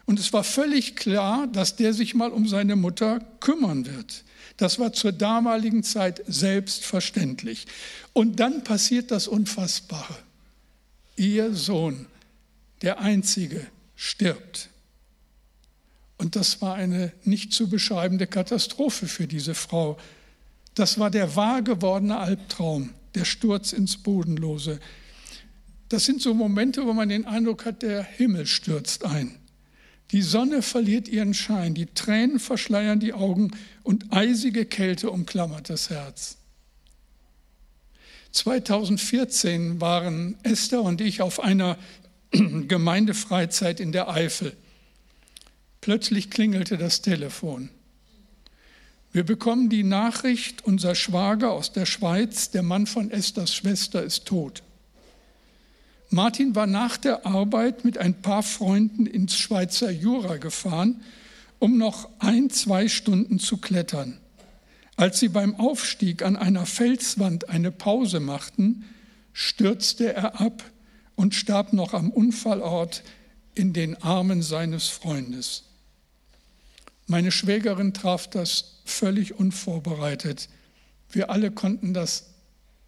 Und 0.05 0.21
es 0.21 0.31
war 0.35 0.45
völlig 0.45 0.95
klar, 0.95 1.47
dass 1.47 1.77
der 1.77 1.95
sich 1.95 2.15
mal 2.15 2.29
um 2.31 2.47
seine 2.47 2.77
Mutter 2.77 3.21
kümmern 3.41 3.87
wird. 3.87 4.25
Das 4.59 4.79
war 4.79 4.93
zur 4.93 5.13
damaligen 5.13 5.85
Zeit 5.85 6.23
selbstverständlich. 6.27 7.67
Und 8.13 8.41
dann 8.41 8.63
passiert 8.63 9.11
das 9.11 9.27
Unfassbare. 9.27 10.19
Ihr 11.17 11.55
Sohn, 11.55 12.05
der 12.83 13.01
einzige, 13.01 13.67
stirbt. 13.97 14.69
Und 16.23 16.37
das 16.37 16.63
war 16.63 16.77
eine 16.77 17.11
nicht 17.25 17.53
zu 17.53 17.69
beschreibende 17.69 18.29
Katastrophe 18.29 19.09
für 19.09 19.27
diese 19.27 19.57
Frau. 19.57 19.99
Das 20.77 21.01
war 21.01 21.11
der 21.11 21.35
wahr 21.35 21.63
gewordene 21.63 22.17
Albtraum, 22.17 22.91
der 23.17 23.25
Sturz 23.25 23.73
ins 23.73 23.97
Bodenlose. 23.97 24.79
Das 25.89 26.05
sind 26.05 26.23
so 26.23 26.33
Momente, 26.33 26.87
wo 26.87 26.93
man 26.93 27.09
den 27.09 27.27
Eindruck 27.27 27.67
hat, 27.67 27.83
der 27.83 28.05
Himmel 28.05 28.47
stürzt 28.47 29.05
ein. 29.05 29.35
Die 30.13 30.23
Sonne 30.23 30.63
verliert 30.63 31.09
ihren 31.09 31.35
Schein, 31.35 31.75
die 31.75 31.87
Tränen 31.87 32.39
verschleiern 32.39 33.01
die 33.01 33.15
Augen 33.15 33.51
und 33.83 34.13
eisige 34.13 34.65
Kälte 34.65 35.11
umklammert 35.11 35.71
das 35.71 35.91
Herz. 35.91 36.37
2014 38.31 39.81
waren 39.81 40.37
Esther 40.45 40.83
und 40.83 41.01
ich 41.01 41.21
auf 41.21 41.41
einer 41.41 41.77
Gemeindefreizeit 42.31 43.81
in 43.81 43.91
der 43.91 44.09
Eifel. 44.09 44.57
Plötzlich 45.83 46.31
klingelte 46.31 46.79
das 46.79 47.03
Telefon. 47.03 47.69
Wir 49.11 49.25
bekommen 49.25 49.69
die 49.69 49.83
Nachricht, 49.83 50.65
unser 50.65 50.95
Schwager 50.95 51.51
aus 51.51 51.73
der 51.73 51.87
Schweiz, 51.87 52.51
der 52.53 52.63
Mann 52.63 52.87
von 52.87 53.11
Esthers 53.11 53.53
Schwester, 53.53 54.01
ist 54.01 54.25
tot. 54.25 54.63
Martin 56.09 56.55
war 56.55 56.69
nach 56.69 56.97
der 56.97 57.27
Arbeit 57.27 57.85
mit 57.85 57.99
ein 57.99 58.23
paar 58.23 58.45
Freunden 58.45 59.07
ins 59.07 59.37
Schweizer 59.37 59.91
Jura 59.91 60.37
gefahren, 60.37 61.03
um 61.59 61.79
noch 61.79 62.09
ein, 62.21 62.49
zwei 62.49 62.87
Stunden 62.87 63.41
zu 63.41 63.57
klettern. 63.57 64.19
Als 64.95 65.19
sie 65.19 65.29
beim 65.31 65.57
Aufstieg 65.57 66.23
an 66.23 66.37
einer 66.37 66.65
Felswand 66.65 67.49
eine 67.49 67.73
Pause 67.73 68.21
machten, 68.21 68.85
stürzte 69.33 70.15
er 70.15 70.41
ab 70.41 70.63
und 71.17 71.35
starb 71.35 71.73
noch 71.73 71.93
am 71.93 72.11
Unfallort 72.11 73.03
in 73.57 73.73
den 73.73 74.01
Armen 74.01 74.43
seines 74.43 74.87
Freundes. 74.87 75.65
Meine 77.07 77.33
Schwägerin 77.33 77.95
traf 77.95 78.29
das 78.29 78.81
völlig 78.85 79.35
unvorbereitet. 79.35 80.49
Wir 81.11 81.31
alle 81.31 81.51
konnten 81.51 81.95
das 81.95 82.31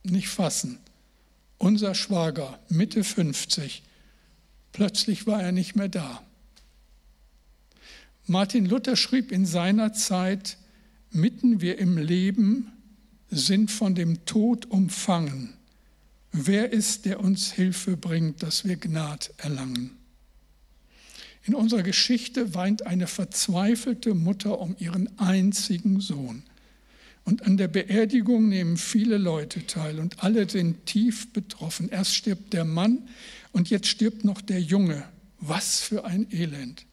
nicht 0.03 0.29
fassen. 0.29 0.79
Unser 1.59 1.95
Schwager, 1.95 2.59
Mitte 2.69 3.05
50, 3.05 3.83
plötzlich 4.73 5.27
war 5.27 5.43
er 5.43 5.53
nicht 5.53 5.77
mehr 5.77 5.89
da. 5.89 6.23
Martin 8.27 8.67
Luther 8.67 8.97
schrieb 8.97 9.33
in 9.33 9.45
seiner 9.45 9.93
Zeit, 9.93 10.57
mitten 11.11 11.61
wir 11.61 11.79
im 11.79 11.99
Leben 11.99 12.73
sind 13.31 13.71
von 13.71 13.95
dem 13.95 14.25
Tod 14.25 14.67
umfangen. 14.67 15.55
Wer 16.33 16.73
ist, 16.73 17.05
der 17.05 17.21
uns 17.21 17.53
Hilfe 17.53 17.97
bringt, 17.97 18.43
dass 18.43 18.65
wir 18.65 18.77
Gnad 18.77 19.33
erlangen? 19.37 19.97
In 21.47 21.55
unserer 21.55 21.83
Geschichte 21.83 22.55
weint 22.55 22.87
eine 22.87 23.07
verzweifelte 23.07 24.15
Mutter 24.15 24.61
um 24.61 24.77
ihren 24.79 25.19
einzigen 25.19 26.01
Sohn. 26.01 26.43
Und 27.25 27.43
an 27.43 27.57
der 27.57 27.69
Beerdigung 27.69 28.49
nehmen 28.49 28.77
viele 28.77 29.19
Leute 29.19 29.67
teil 29.67 29.99
und 29.99 30.23
alle 30.23 30.49
sind 30.49 30.87
tief 30.87 31.33
betroffen. 31.33 31.89
Erst 31.91 32.15
stirbt 32.15 32.53
der 32.53 32.65
Mann 32.65 33.09
und 33.53 33.71
jetzt 33.71 33.89
stirbt 33.89 34.25
noch 34.25 34.41
der 34.41 34.61
Junge. 34.61 35.05
Was 35.41 35.81
für 35.81 36.07
ein 36.07 36.27
Elend. 36.33 36.87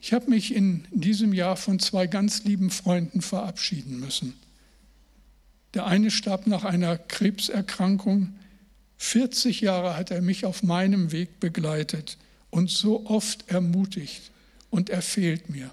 Ich 0.00 0.12
habe 0.12 0.30
mich 0.30 0.54
in 0.54 0.84
diesem 0.90 1.32
Jahr 1.32 1.56
von 1.56 1.78
zwei 1.78 2.06
ganz 2.06 2.44
lieben 2.44 2.70
Freunden 2.70 3.22
verabschieden 3.22 4.00
müssen. 4.00 4.34
Der 5.74 5.86
eine 5.86 6.10
starb 6.10 6.48
nach 6.48 6.64
einer 6.64 6.98
Krebserkrankung. 6.98 8.34
40 8.98 9.60
Jahre 9.60 9.96
hat 9.96 10.10
er 10.10 10.22
mich 10.22 10.44
auf 10.44 10.64
meinem 10.64 11.12
Weg 11.12 11.38
begleitet 11.38 12.16
und 12.50 12.70
so 12.70 13.06
oft 13.06 13.48
ermutigt 13.48 14.30
und 14.70 14.90
er 14.90 15.02
fehlt 15.02 15.50
mir. 15.50 15.70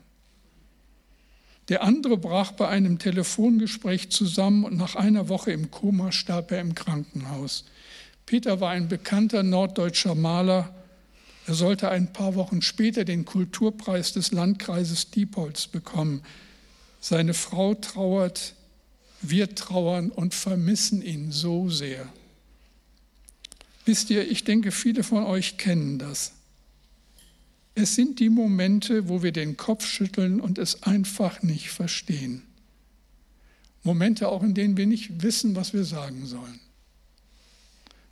Der 1.70 1.84
andere 1.84 2.18
brach 2.18 2.54
bei 2.54 2.68
einem 2.70 2.98
Telefongespräch 2.98 4.10
zusammen 4.10 4.63
und 4.63 4.78
nach 4.78 4.96
einer 4.96 5.28
Woche 5.28 5.52
im 5.52 5.70
Koma 5.70 6.12
starb 6.12 6.52
er 6.52 6.62
im 6.62 6.76
Krankenhaus. 6.76 7.66
Peter 8.26 8.62
war 8.62 8.72
ein 8.72 8.88
bekannter 8.88 9.44
norddeutscher 9.44 10.16
Maler. 10.16 10.74
Er 11.46 11.54
sollte 11.54 11.90
ein 11.90 12.13
paar 12.13 12.36
Wochen 12.36 12.62
später 12.62 13.04
den 13.06 13.26
Kulturpreis 13.26 14.13
des 14.13 14.32
Landkreises 14.32 15.12
Diepholz 15.12 15.68
bekommen. 15.68 16.22
Seine 17.02 17.34
Frau 17.34 17.74
trauert, 17.74 18.54
wir 19.22 19.56
trauern 19.56 20.10
und 20.10 20.34
vermissen 20.34 21.02
ihn 21.02 21.32
so 21.32 21.70
sehr. 21.70 22.08
Wisst 23.86 24.10
ihr, 24.10 24.30
ich 24.30 24.44
denke, 24.44 24.72
viele 24.72 25.04
von 25.04 25.24
euch 25.24 25.58
kennen 25.58 26.00
das. 26.00 26.34
Es 27.80 27.94
sind 27.94 28.20
die 28.20 28.30
Momente, 28.30 29.08
wo 29.08 29.22
wir 29.22 29.32
den 29.32 29.56
Kopf 29.56 29.86
schütteln 29.86 30.42
und 30.42 30.58
es 30.58 30.82
einfach 30.82 31.44
nicht 31.44 31.70
verstehen. 31.70 32.42
Momente 33.84 34.30
auch, 34.30 34.42
in 34.42 34.56
denen 34.56 34.78
wir 34.78 34.88
nicht 34.88 35.22
wissen, 35.22 35.56
was 35.56 35.74
wir 35.74 35.84
sagen 35.84 36.26
sollen. 36.26 36.60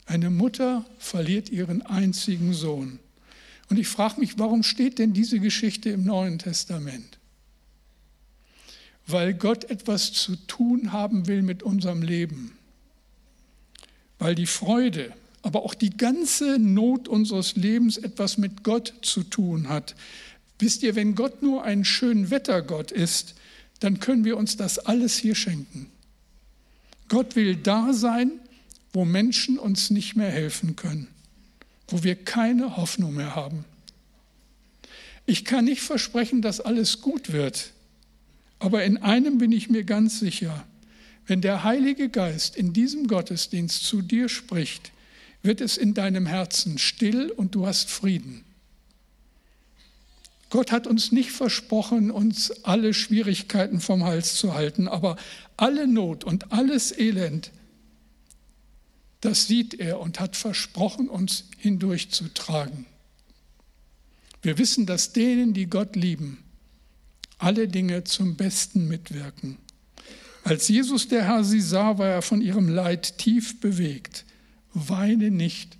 Eine 0.04 0.30
Mutter 0.30 0.86
verliert 0.98 1.50
ihren 1.50 1.82
einzigen 1.82 2.54
Sohn. 2.54 3.00
Und 3.68 3.76
ich 3.80 3.88
frage 3.88 4.20
mich, 4.20 4.38
warum 4.38 4.62
steht 4.62 5.00
denn 5.00 5.12
diese 5.12 5.40
Geschichte 5.40 5.90
im 5.90 6.04
Neuen 6.04 6.38
Testament? 6.38 7.18
Weil 9.08 9.34
Gott 9.34 9.64
etwas 9.64 10.12
zu 10.12 10.36
tun 10.46 10.92
haben 10.92 11.26
will 11.26 11.42
mit 11.42 11.64
unserem 11.64 12.02
Leben. 12.02 12.56
Weil 14.20 14.36
die 14.36 14.46
Freude, 14.46 15.12
aber 15.46 15.62
auch 15.62 15.74
die 15.74 15.96
ganze 15.96 16.58
Not 16.58 17.06
unseres 17.06 17.54
Lebens 17.54 17.98
etwas 17.98 18.36
mit 18.36 18.64
Gott 18.64 18.92
zu 19.02 19.22
tun 19.22 19.68
hat. 19.68 19.94
Wisst 20.58 20.82
ihr, 20.82 20.96
wenn 20.96 21.14
Gott 21.14 21.40
nur 21.40 21.62
ein 21.62 21.84
schön 21.84 22.32
Wettergott 22.32 22.90
ist, 22.90 23.36
dann 23.78 24.00
können 24.00 24.24
wir 24.24 24.38
uns 24.38 24.56
das 24.56 24.80
alles 24.80 25.16
hier 25.16 25.36
schenken. 25.36 25.86
Gott 27.08 27.36
will 27.36 27.54
da 27.54 27.92
sein, 27.92 28.32
wo 28.92 29.04
Menschen 29.04 29.56
uns 29.56 29.90
nicht 29.90 30.16
mehr 30.16 30.32
helfen 30.32 30.74
können, 30.74 31.06
wo 31.86 32.02
wir 32.02 32.16
keine 32.16 32.76
Hoffnung 32.76 33.14
mehr 33.14 33.36
haben. 33.36 33.64
Ich 35.26 35.44
kann 35.44 35.66
nicht 35.66 35.82
versprechen, 35.82 36.42
dass 36.42 36.60
alles 36.60 37.02
gut 37.02 37.32
wird, 37.32 37.70
aber 38.58 38.82
in 38.82 38.96
einem 38.96 39.38
bin 39.38 39.52
ich 39.52 39.70
mir 39.70 39.84
ganz 39.84 40.18
sicher, 40.18 40.66
wenn 41.28 41.40
der 41.40 41.62
Heilige 41.62 42.08
Geist 42.08 42.56
in 42.56 42.72
diesem 42.72 43.06
Gottesdienst 43.06 43.84
zu 43.84 44.02
dir 44.02 44.28
spricht, 44.28 44.90
wird 45.46 45.60
es 45.60 45.76
in 45.76 45.94
deinem 45.94 46.26
Herzen 46.26 46.76
still 46.76 47.30
und 47.30 47.54
du 47.54 47.66
hast 47.66 47.88
Frieden. 47.88 48.44
Gott 50.50 50.70
hat 50.72 50.86
uns 50.86 51.12
nicht 51.12 51.30
versprochen, 51.32 52.10
uns 52.10 52.64
alle 52.64 52.92
Schwierigkeiten 52.92 53.80
vom 53.80 54.04
Hals 54.04 54.34
zu 54.34 54.54
halten, 54.54 54.86
aber 54.88 55.16
alle 55.56 55.86
Not 55.86 56.24
und 56.24 56.52
alles 56.52 56.96
Elend, 56.96 57.50
das 59.20 59.46
sieht 59.46 59.74
er 59.74 60.00
und 60.00 60.20
hat 60.20 60.36
versprochen, 60.36 61.08
uns 61.08 61.44
hindurchzutragen. 61.58 62.86
Wir 64.42 64.58
wissen, 64.58 64.86
dass 64.86 65.12
denen, 65.12 65.54
die 65.54 65.66
Gott 65.66 65.96
lieben, 65.96 66.44
alle 67.38 67.66
Dinge 67.66 68.04
zum 68.04 68.36
Besten 68.36 68.86
mitwirken. 68.86 69.56
Als 70.44 70.68
Jesus 70.68 71.08
der 71.08 71.24
Herr 71.24 71.42
sie 71.42 71.60
sah, 71.60 71.98
war 71.98 72.08
er 72.08 72.22
von 72.22 72.40
ihrem 72.40 72.68
Leid 72.68 73.18
tief 73.18 73.58
bewegt 73.58 74.25
weine 74.76 75.30
nicht, 75.30 75.78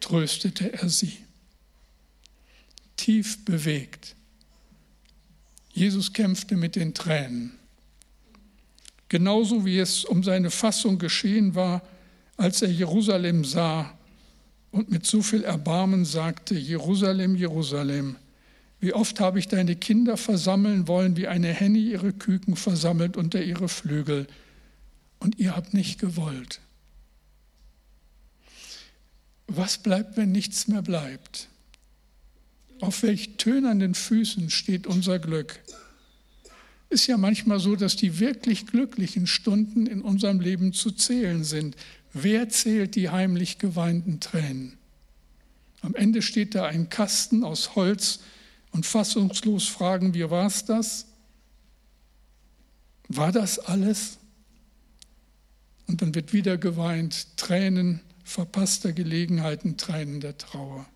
tröstete 0.00 0.72
er 0.72 0.88
sie. 0.88 1.16
Tief 2.96 3.44
bewegt. 3.44 4.16
Jesus 5.72 6.12
kämpfte 6.12 6.56
mit 6.56 6.76
den 6.76 6.92
Tränen. 6.92 7.52
genauso 9.12 9.66
wie 9.66 9.78
es 9.78 10.06
um 10.06 10.22
seine 10.24 10.50
Fassung 10.50 10.98
geschehen 10.98 11.54
war, 11.54 11.82
als 12.38 12.62
er 12.62 12.70
Jerusalem 12.70 13.44
sah 13.44 13.92
und 14.70 14.90
mit 14.90 15.04
so 15.04 15.20
viel 15.20 15.44
Erbarmen 15.44 16.06
sagte, 16.06 16.54
Jerusalem, 16.54 17.36
Jerusalem, 17.36 18.16
wie 18.80 18.94
oft 18.94 19.20
habe 19.20 19.38
ich 19.38 19.48
deine 19.48 19.76
Kinder 19.76 20.16
versammeln 20.16 20.88
wollen, 20.88 21.18
wie 21.18 21.28
eine 21.28 21.48
Henne 21.48 21.76
ihre 21.76 22.14
Küken 22.14 22.56
versammelt 22.56 23.18
unter 23.18 23.42
ihre 23.42 23.68
Flügel, 23.68 24.26
und 25.18 25.38
ihr 25.38 25.54
habt 25.54 25.74
nicht 25.74 26.00
gewollt. 26.00 26.60
Was 29.46 29.78
bleibt, 29.78 30.16
wenn 30.16 30.32
nichts 30.32 30.68
mehr 30.68 30.82
bleibt? 30.82 31.48
Auf 32.80 33.02
welch 33.02 33.36
tönernden 33.36 33.94
Füßen 33.94 34.50
steht 34.50 34.86
unser 34.86 35.18
Glück? 35.18 35.60
Ist 36.88 37.06
ja 37.06 37.16
manchmal 37.16 37.58
so, 37.58 37.76
dass 37.76 37.96
die 37.96 38.18
wirklich 38.18 38.66
glücklichen 38.66 39.26
Stunden 39.26 39.86
in 39.86 40.02
unserem 40.02 40.40
Leben 40.40 40.72
zu 40.72 40.90
zählen 40.90 41.44
sind. 41.44 41.76
Wer 42.12 42.48
zählt 42.50 42.96
die 42.96 43.08
heimlich 43.08 43.58
geweinten 43.58 44.20
Tränen? 44.20 44.76
Am 45.80 45.94
Ende 45.94 46.22
steht 46.22 46.54
da 46.54 46.66
ein 46.66 46.90
Kasten 46.90 47.44
aus 47.44 47.74
Holz 47.74 48.20
und 48.72 48.86
fassungslos 48.86 49.68
fragen 49.68 50.14
wir, 50.14 50.30
war 50.30 50.46
es 50.46 50.64
das? 50.64 51.06
War 53.08 53.32
das 53.32 53.58
alles? 53.58 54.18
Und 55.86 56.02
dann 56.02 56.14
wird 56.14 56.32
wieder 56.32 56.56
geweint, 56.56 57.36
Tränen 57.36 58.00
verpasster 58.24 58.92
Gelegenheiten, 58.92 59.76
Tränen 59.76 60.20
der 60.20 60.38
Trauer. 60.38 60.86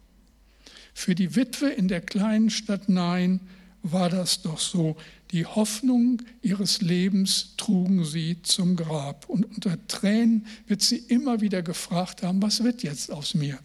Für 0.94 1.14
die 1.14 1.36
Witwe 1.36 1.68
in 1.68 1.88
der 1.88 2.00
kleinen 2.00 2.50
Stadt 2.50 2.88
Nein 2.88 3.40
war 3.82 4.08
das 4.08 4.42
doch 4.42 4.58
so. 4.58 4.96
Die 5.32 5.44
Hoffnung 5.44 6.22
ihres 6.42 6.80
Lebens 6.80 7.56
trugen 7.56 8.04
sie 8.04 8.42
zum 8.42 8.76
Grab. 8.76 9.28
Und 9.28 9.44
unter 9.44 9.86
Tränen 9.88 10.46
wird 10.66 10.82
sie 10.82 10.96
immer 10.96 11.40
wieder 11.40 11.62
gefragt 11.62 12.22
haben, 12.22 12.42
was 12.42 12.64
wird 12.64 12.82
jetzt 12.82 13.10
aus 13.10 13.34
mir? 13.34 13.58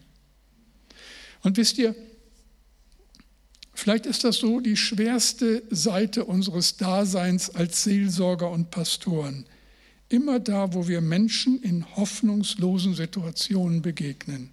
Und 1.42 1.56
wisst 1.56 1.78
ihr, 1.78 1.94
vielleicht 3.74 4.06
ist 4.06 4.24
das 4.24 4.36
so 4.36 4.60
die 4.60 4.76
schwerste 4.76 5.62
Seite 5.70 6.24
unseres 6.24 6.76
Daseins 6.76 7.50
als 7.50 7.84
Seelsorger 7.84 8.50
und 8.50 8.70
Pastoren. 8.70 9.46
Immer 10.12 10.40
da, 10.40 10.74
wo 10.74 10.88
wir 10.88 11.00
Menschen 11.00 11.62
in 11.62 11.96
hoffnungslosen 11.96 12.94
Situationen 12.94 13.82
begegnen. 13.82 14.50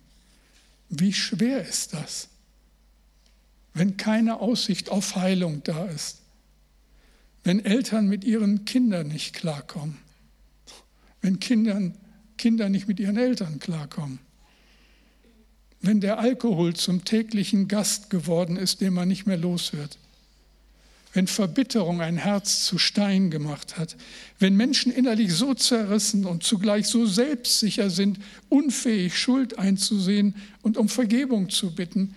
Wie 0.90 1.14
schwer 1.14 1.68
ist 1.68 1.94
das? 1.94 2.30
wenn 3.74 3.98
keine 3.98 4.42
Aussicht 4.42 4.90
auf 4.90 5.16
Heilung 5.16 5.62
da 5.64 5.86
ist, 5.86 6.20
wenn 7.44 7.64
Eltern 7.64 8.08
mit 8.08 8.24
ihren 8.24 8.66
Kindern 8.66 9.08
nicht 9.08 9.34
klarkommen, 9.34 9.98
wenn 11.22 11.40
Kindern, 11.40 11.96
Kinder 12.38 12.70
nicht 12.70 12.88
mit 12.88 13.00
ihren 13.00 13.18
Eltern 13.18 13.60
klarkommen, 13.60 14.20
wenn 15.82 16.02
der 16.02 16.20
Alkohol 16.20 16.76
zum 16.76 17.06
täglichen 17.06 17.70
Gast 17.70 18.10
geworden 18.10 18.58
ist, 18.58 18.82
den 18.82 18.94
man 18.94 19.08
nicht 19.08 19.26
mehr 19.26 19.38
los 19.38 19.72
wird, 19.72 19.98
wenn 21.14 21.28
Verbitterung 21.28 22.02
ein 22.02 22.18
Herz 22.18 22.66
zu 22.66 22.78
Stein 22.78 23.32
gemacht 23.32 23.78
hat, 23.78 23.96
wenn 24.38 24.56
Menschen 24.56 24.92
innerlich 24.92 25.34
so 25.34 25.54
zerrissen 25.54 26.26
und 26.26 26.44
zugleich 26.44 26.88
so 26.88 27.06
selbstsicher 27.06 27.90
sind, 27.90 28.20
unfähig 28.48 29.18
Schuld 29.18 29.58
einzusehen 29.58 30.36
und 30.62 30.78
um 30.78 30.88
Vergebung 30.88 31.50
zu 31.50 31.74
bitten, 31.74 32.16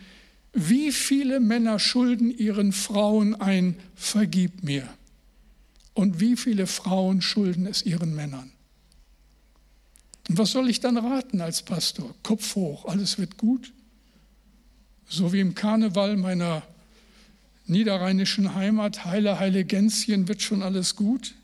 wie 0.53 0.93
viele 0.93 1.41
Männer 1.41 1.79
schulden 1.79 2.31
ihren 2.31 2.73
Frauen 2.73 3.35
ein, 3.35 3.77
vergib 3.95 4.63
mir? 4.63 4.87
Und 5.95 6.21
wie 6.21 6.37
viele 6.37 6.67
Frauen 6.67 7.23
schulden 7.23 7.67
es 7.67 7.85
ihren 7.85 8.15
Männern? 8.15 8.53
Und 10.29 10.39
was 10.39 10.53
soll 10.53 10.69
ich 10.69 10.81
dann 10.81 10.99
raten 10.99 11.41
als 11.41 11.63
Pastor? 11.63 12.15
Kopf 12.23 12.55
hoch, 12.55 12.85
alles 12.85 13.19
wird 13.19 13.39
gut. 13.39 13.73
So 15.09 15.33
wie 15.33 15.41
im 15.41 15.55
Karneval 15.55 16.17
meiner 16.17 16.63
niederrheinischen 17.67 18.55
Heimat, 18.55 19.05
heile, 19.05 19.39
heile 19.39 19.65
Gänschen, 19.65 20.29
wird 20.29 20.43
schon 20.43 20.63
alles 20.63 20.97
gut. 20.97 21.35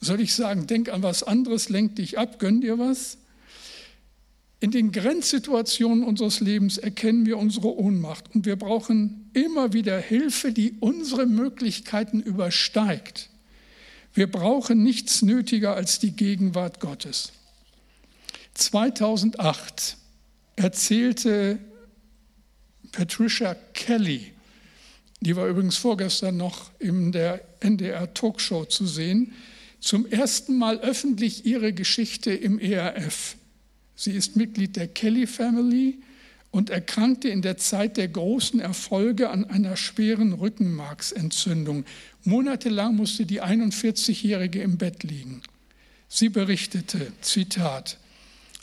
Soll 0.00 0.20
ich 0.20 0.34
sagen, 0.34 0.66
denk 0.66 0.88
an 0.88 1.02
was 1.02 1.22
anderes, 1.22 1.68
lenk 1.68 1.96
dich 1.96 2.18
ab, 2.18 2.38
gönn 2.38 2.60
dir 2.60 2.78
was? 2.78 3.18
In 4.60 4.70
den 4.70 4.92
Grenzsituationen 4.92 6.04
unseres 6.04 6.40
Lebens 6.40 6.76
erkennen 6.76 7.24
wir 7.24 7.38
unsere 7.38 7.74
Ohnmacht 7.78 8.34
und 8.34 8.44
wir 8.44 8.56
brauchen 8.56 9.30
immer 9.32 9.72
wieder 9.72 9.98
Hilfe, 9.98 10.52
die 10.52 10.74
unsere 10.80 11.24
Möglichkeiten 11.24 12.20
übersteigt. 12.20 13.30
Wir 14.12 14.30
brauchen 14.30 14.82
nichts 14.82 15.22
nötiger 15.22 15.74
als 15.74 15.98
die 15.98 16.12
Gegenwart 16.12 16.80
Gottes. 16.80 17.32
2008 18.54 19.96
erzählte 20.56 21.58
Patricia 22.92 23.54
Kelly, 23.72 24.32
die 25.20 25.36
war 25.36 25.46
übrigens 25.46 25.76
vorgestern 25.76 26.36
noch 26.36 26.70
in 26.78 27.12
der 27.12 27.42
NDR 27.60 28.12
Talkshow 28.14 28.64
zu 28.64 28.86
sehen, 28.86 29.32
zum 29.80 30.06
ersten 30.06 30.58
Mal 30.58 30.80
öffentlich 30.80 31.46
ihre 31.46 31.72
Geschichte 31.72 32.32
im 32.32 32.58
ERF. 32.58 33.36
Sie 33.94 34.12
ist 34.12 34.36
Mitglied 34.36 34.76
der 34.76 34.88
Kelly 34.88 35.26
Family 35.26 35.98
und 36.50 36.70
erkrankte 36.70 37.28
in 37.28 37.42
der 37.42 37.56
Zeit 37.58 37.96
der 37.96 38.08
großen 38.08 38.60
Erfolge 38.60 39.30
an 39.30 39.44
einer 39.44 39.76
schweren 39.76 40.32
Rückenmarksentzündung. 40.32 41.84
Monatelang 42.24 42.96
musste 42.96 43.24
die 43.24 43.42
41-Jährige 43.42 44.62
im 44.62 44.78
Bett 44.78 45.02
liegen. 45.02 45.42
Sie 46.08 46.28
berichtete, 46.28 47.12
Zitat, 47.20 47.98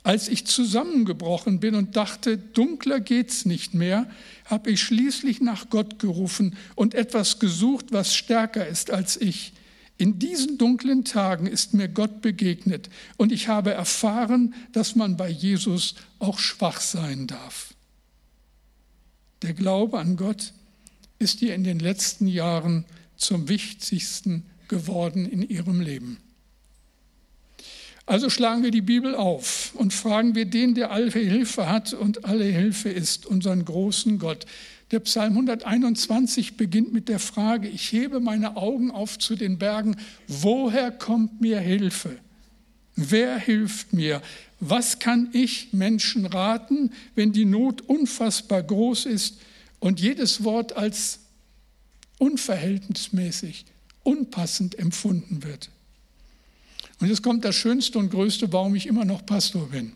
als 0.07 0.29
ich 0.29 0.45
zusammengebrochen 0.45 1.59
bin 1.59 1.75
und 1.75 1.97
dachte, 1.97 2.37
dunkler 2.37 3.01
geht's 3.01 3.43
nicht 3.43 3.73
mehr, 3.73 4.09
habe 4.45 4.71
ich 4.71 4.81
schließlich 4.81 5.41
nach 5.41 5.69
Gott 5.69 5.99
gerufen 5.99 6.55
und 6.75 6.93
etwas 6.93 7.39
gesucht, 7.39 7.87
was 7.89 8.15
stärker 8.15 8.65
ist 8.65 8.89
als 8.89 9.19
ich. 9.19 9.51
In 9.97 10.17
diesen 10.17 10.57
dunklen 10.57 11.03
Tagen 11.03 11.45
ist 11.45 11.73
mir 11.73 11.89
Gott 11.89 12.21
begegnet 12.21 12.89
und 13.17 13.33
ich 13.33 13.49
habe 13.49 13.73
erfahren, 13.73 14.55
dass 14.71 14.95
man 14.95 15.17
bei 15.17 15.27
Jesus 15.27 15.95
auch 16.19 16.39
schwach 16.39 16.79
sein 16.79 17.27
darf. 17.27 17.73
Der 19.41 19.51
Glaube 19.51 19.99
an 19.99 20.15
Gott 20.15 20.53
ist 21.19 21.41
ihr 21.41 21.53
in 21.53 21.65
den 21.65 21.79
letzten 21.79 22.27
Jahren 22.27 22.85
zum 23.17 23.49
wichtigsten 23.49 24.45
geworden 24.69 25.25
in 25.25 25.41
ihrem 25.41 25.81
Leben. 25.81 26.17
Also 28.07 28.29
schlagen 28.29 28.63
wir 28.63 28.71
die 28.71 28.81
Bibel 28.81 29.15
auf 29.15 29.73
und 29.75 29.93
fragen 29.93 30.33
wir 30.33 30.45
den, 30.45 30.75
der 30.75 30.91
alle 30.91 31.11
Hilfe 31.11 31.69
hat 31.69 31.93
und 31.93 32.23
alle 32.23 32.45
Hilfe 32.45 32.87
ist, 32.87 33.25
unseren 33.25 33.65
großen 33.65 34.17
Gott. 34.17 34.45
Der 34.91 35.01
Psalm 35.01 35.33
121 35.33 36.55
beginnt 36.55 36.93
mit 36.93 37.09
der 37.09 37.19
Frage, 37.19 37.67
ich 37.67 37.91
hebe 37.91 38.21
meine 38.21 38.55
Augen 38.55 38.91
auf 38.91 39.19
zu 39.19 39.35
den 39.35 39.57
Bergen, 39.57 39.97
woher 40.25 40.89
kommt 40.89 41.41
mir 41.41 41.59
Hilfe? 41.59 42.17
Wer 42.95 43.37
hilft 43.37 43.91
mir? 43.91 44.21
Was 44.61 44.99
kann 44.99 45.29
ich 45.33 45.73
Menschen 45.73 46.25
raten, 46.25 46.91
wenn 47.13 47.33
die 47.33 47.43
Not 47.43 47.81
unfassbar 47.81 48.63
groß 48.63 49.05
ist 49.05 49.41
und 49.79 49.99
jedes 49.99 50.45
Wort 50.45 50.77
als 50.77 51.19
unverhältnismäßig, 52.19 53.65
unpassend 54.03 54.79
empfunden 54.79 55.43
wird? 55.43 55.69
Und 56.99 57.07
jetzt 57.07 57.21
kommt 57.21 57.45
das 57.45 57.55
Schönste 57.55 57.99
und 57.99 58.09
Größte, 58.09 58.51
warum 58.51 58.75
ich 58.75 58.87
immer 58.87 59.05
noch 59.05 59.25
Pastor 59.25 59.69
bin. 59.69 59.93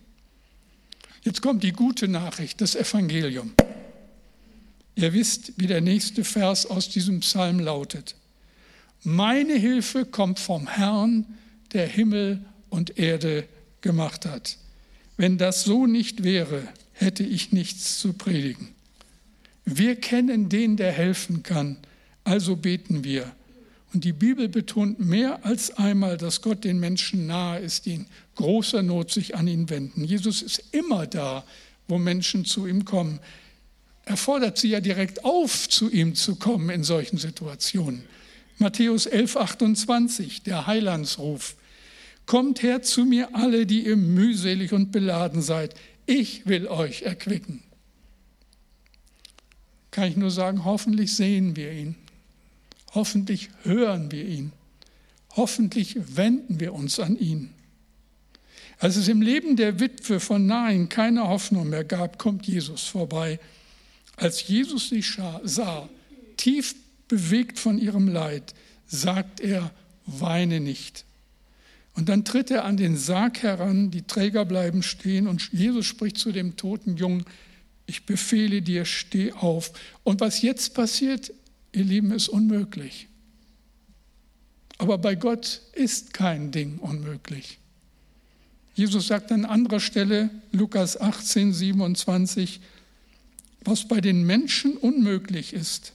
Jetzt 1.24 1.42
kommt 1.42 1.64
die 1.64 1.72
gute 1.72 2.08
Nachricht, 2.08 2.62
das 2.62 2.76
Evangelium. 2.76 3.54
Ihr 4.96 5.14
wisst, 5.14 5.54
wie 5.58 5.68
der 5.68 5.82
nächste 5.82 6.24
Vers 6.24 6.66
aus 6.66 6.90
diesem 6.90 7.22
Psalm 7.22 7.60
lautet. 7.60 8.16
Meine 9.04 9.54
Hilfe 9.54 10.06
kommt 10.06 10.40
vom 10.40 10.68
Herrn, 10.68 11.26
der 11.74 11.88
Himmel 11.88 12.46
und 12.70 13.00
Erde 13.00 13.48
gemacht 13.82 14.26
hat. 14.26 14.58
Wenn 15.18 15.38
das 15.38 15.64
so 15.64 15.88
nicht 15.88 16.24
wäre, 16.24 16.68
hätte 16.94 17.24
ich 17.24 17.52
nichts 17.52 18.00
zu 18.00 18.14
predigen. 18.14 18.70
Wir 19.66 19.96
kennen 19.96 20.50
den, 20.50 20.78
der 20.78 20.92
helfen 20.92 21.44
kann, 21.44 21.78
also 22.24 22.56
beten 22.56 23.04
wir. 23.04 23.32
Und 23.94 24.06
die 24.06 24.14
Bibel 24.14 24.48
betont 24.48 25.00
mehr 25.00 25.46
als 25.46 25.72
einmal, 25.78 26.18
dass 26.18 26.42
Gott 26.42 26.64
den 26.64 26.80
Menschen 26.80 27.28
nahe 27.28 27.60
ist, 27.60 27.86
die 27.86 27.96
in 27.96 28.06
großer 28.36 28.84
Not 28.84 29.12
sich 29.12 29.36
an 29.36 29.48
ihn 29.48 29.70
wenden. 29.70 30.06
Jesus 30.06 30.42
ist 30.42 30.64
immer 30.72 31.08
da, 31.08 31.44
wo 31.88 31.98
Menschen 31.98 32.46
zu 32.46 32.68
ihm 32.68 32.86
kommen. 32.86 33.20
Er 34.06 34.16
fordert 34.16 34.58
sie 34.58 34.70
ja 34.70 34.80
direkt 34.80 35.26
auf, 35.26 35.68
zu 35.68 35.90
ihm 35.90 36.16
zu 36.16 36.36
kommen 36.36 36.70
in 36.70 36.84
solchen 36.84 37.18
Situationen. 37.18 38.04
Matthäus 38.58 39.08
11, 39.08 39.38
28, 39.38 40.44
der 40.44 40.68
Heilandsruf. 40.68 41.56
Kommt 42.26 42.64
her 42.64 42.82
zu 42.82 43.04
mir 43.04 43.36
alle, 43.36 43.66
die 43.66 43.86
ihr 43.86 43.98
mühselig 43.98 44.72
und 44.72 44.92
beladen 44.92 45.42
seid. 45.42 45.76
Ich 46.06 46.46
will 46.46 46.68
euch 46.68 47.02
erquicken. 47.02 47.62
Kann 49.90 50.08
ich 50.08 50.16
nur 50.16 50.32
sagen, 50.32 50.64
hoffentlich 50.64 51.14
sehen 51.14 51.58
wir 51.58 51.74
ihn. 51.74 51.96
Hoffentlich 52.94 53.50
hören 53.64 54.12
wir 54.12 54.26
ihn. 54.26 54.52
Hoffentlich 55.36 55.96
wenden 56.16 56.60
wir 56.60 56.74
uns 56.74 57.00
an 57.00 57.18
ihn. 57.18 57.54
Als 58.80 58.96
es 58.96 59.08
im 59.08 59.22
Leben 59.22 59.56
der 59.56 59.80
Witwe 59.80 60.20
von 60.20 60.46
Nain 60.46 60.90
keine 60.90 61.28
Hoffnung 61.28 61.70
mehr 61.70 61.84
gab, 61.84 62.18
kommt 62.18 62.48
Jesus 62.48 62.84
vorbei. 62.88 63.40
Als 64.18 64.48
Jesus 64.48 64.90
sie 64.90 65.04
sah, 65.44 65.88
tief 66.36 66.76
bewegt 67.08 67.60
von 67.60 67.78
ihrem 67.78 68.08
Leid, 68.08 68.54
sagt 68.88 69.40
er, 69.40 69.72
weine 70.06 70.60
nicht. 70.60 71.06
Und 71.94 72.10
dann 72.10 72.26
tritt 72.26 72.52
er 72.52 72.66
an 72.66 72.78
den 72.78 72.98
Sarg 72.98 73.44
heran, 73.44 73.92
die 73.92 74.04
Träger 74.04 74.46
bleiben 74.46 74.82
stehen 74.82 75.28
und 75.28 75.52
Jesus 75.52 75.86
spricht 75.86 76.18
zu 76.18 76.32
dem 76.32 76.58
toten 76.58 76.98
Jungen, 76.98 77.26
ich 77.86 78.06
befehle 78.06 78.62
dir, 78.62 78.86
steh 78.86 79.34
auf. 79.34 79.74
Und 80.04 80.22
was 80.22 80.42
jetzt 80.42 80.74
passiert, 80.74 81.34
ihr 81.74 81.84
Lieben, 81.84 82.12
ist 82.12 82.30
unmöglich. 82.30 83.08
Aber 84.78 84.98
bei 84.98 85.16
Gott 85.16 85.62
ist 85.74 86.14
kein 86.14 86.52
Ding 86.52 86.78
unmöglich. 86.80 87.60
Jesus 88.74 89.08
sagt 89.08 89.32
an 89.32 89.46
anderer 89.46 89.80
Stelle, 89.80 90.30
Lukas 90.52 91.00
18, 91.00 91.54
27, 91.54 92.62
was 93.64 93.88
bei 93.88 94.02
den 94.02 94.26
Menschen 94.26 94.78
unmöglich 94.78 95.54
ist, 95.54 95.94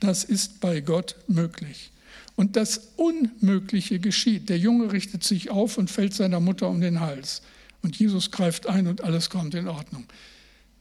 das 0.00 0.24
ist 0.24 0.60
bei 0.60 0.80
Gott 0.80 1.16
möglich. 1.26 1.90
Und 2.36 2.54
das 2.54 2.92
Unmögliche 2.96 3.98
geschieht. 3.98 4.48
Der 4.48 4.58
Junge 4.58 4.92
richtet 4.92 5.24
sich 5.24 5.50
auf 5.50 5.76
und 5.76 5.90
fällt 5.90 6.14
seiner 6.14 6.38
Mutter 6.38 6.68
um 6.68 6.80
den 6.80 7.00
Hals. 7.00 7.42
Und 7.82 7.98
Jesus 7.98 8.30
greift 8.30 8.68
ein 8.68 8.86
und 8.86 9.02
alles 9.02 9.30
kommt 9.30 9.54
in 9.54 9.66
Ordnung. 9.66 10.04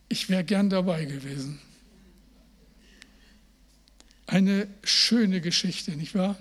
Ich 0.10 0.30
wäre 0.30 0.44
gern 0.44 0.70
dabei 0.70 1.06
gewesen. 1.06 1.60
Eine 4.28 4.68
schöne 4.84 5.40
Geschichte, 5.40 5.96
nicht 5.96 6.14
wahr? 6.14 6.38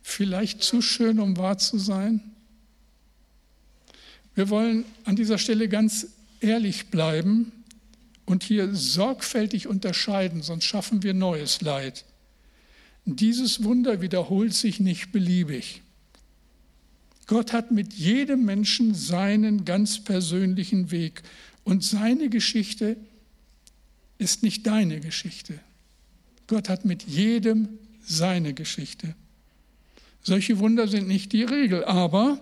Vielleicht 0.00 0.62
zu 0.62 0.80
schön, 0.80 1.18
um 1.18 1.36
wahr 1.36 1.58
zu 1.58 1.78
sein. 1.78 2.20
Wir 4.36 4.48
wollen 4.48 4.84
an 5.04 5.16
dieser 5.16 5.38
Stelle 5.38 5.68
ganz 5.68 6.06
ehrlich 6.40 6.86
bleiben 6.86 7.50
und 8.26 8.44
hier 8.44 8.74
sorgfältig 8.74 9.66
unterscheiden, 9.66 10.42
sonst 10.42 10.64
schaffen 10.64 11.02
wir 11.02 11.14
neues 11.14 11.62
Leid. 11.62 12.04
Dieses 13.04 13.64
Wunder 13.64 14.00
wiederholt 14.00 14.54
sich 14.54 14.78
nicht 14.78 15.10
beliebig. 15.10 15.82
Gott 17.26 17.52
hat 17.52 17.72
mit 17.72 17.92
jedem 17.94 18.44
Menschen 18.44 18.94
seinen 18.94 19.64
ganz 19.64 20.04
persönlichen 20.04 20.92
Weg 20.92 21.22
und 21.64 21.82
seine 21.82 22.28
Geschichte 22.28 22.96
ist 24.18 24.44
nicht 24.44 24.66
deine 24.66 25.00
Geschichte. 25.00 25.58
Gott 26.46 26.68
hat 26.68 26.84
mit 26.84 27.02
jedem 27.04 27.68
seine 28.04 28.54
Geschichte. 28.54 29.14
Solche 30.22 30.58
Wunder 30.58 30.88
sind 30.88 31.08
nicht 31.08 31.32
die 31.32 31.44
Regel, 31.44 31.84
aber 31.84 32.40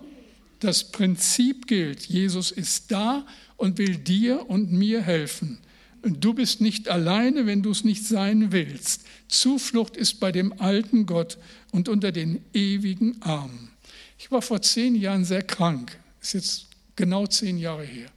das 0.60 0.90
Prinzip 0.90 1.66
gilt. 1.66 2.06
Jesus 2.06 2.50
ist 2.50 2.90
da 2.90 3.26
und 3.56 3.78
will 3.78 3.96
dir 3.96 4.48
und 4.48 4.72
mir 4.72 5.02
helfen. 5.02 5.58
Du 6.02 6.34
bist 6.34 6.60
nicht 6.60 6.88
alleine, 6.88 7.46
wenn 7.46 7.62
du 7.62 7.70
es 7.70 7.84
nicht 7.84 8.04
sein 8.04 8.52
willst. 8.52 9.04
Zuflucht 9.28 9.96
ist 9.96 10.20
bei 10.20 10.32
dem 10.32 10.60
alten 10.60 11.06
Gott 11.06 11.38
und 11.72 11.88
unter 11.88 12.12
den 12.12 12.42
ewigen 12.52 13.20
Armen. 13.22 13.70
Ich 14.18 14.30
war 14.30 14.42
vor 14.42 14.60
zehn 14.60 14.94
Jahren 14.94 15.24
sehr 15.24 15.42
krank. 15.42 15.98
Ist 16.20 16.34
jetzt 16.34 16.66
genau 16.96 17.26
zehn 17.26 17.58
Jahre 17.58 17.84
her. 17.84 18.10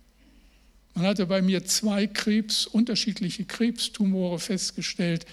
Man 0.95 1.05
hatte 1.05 1.25
bei 1.27 1.41
mir 1.41 1.65
zwei 1.65 2.07
Krebs, 2.07 2.65
unterschiedliche 2.65 3.45
Krebstumore 3.45 4.39
festgestellt. 4.39 5.25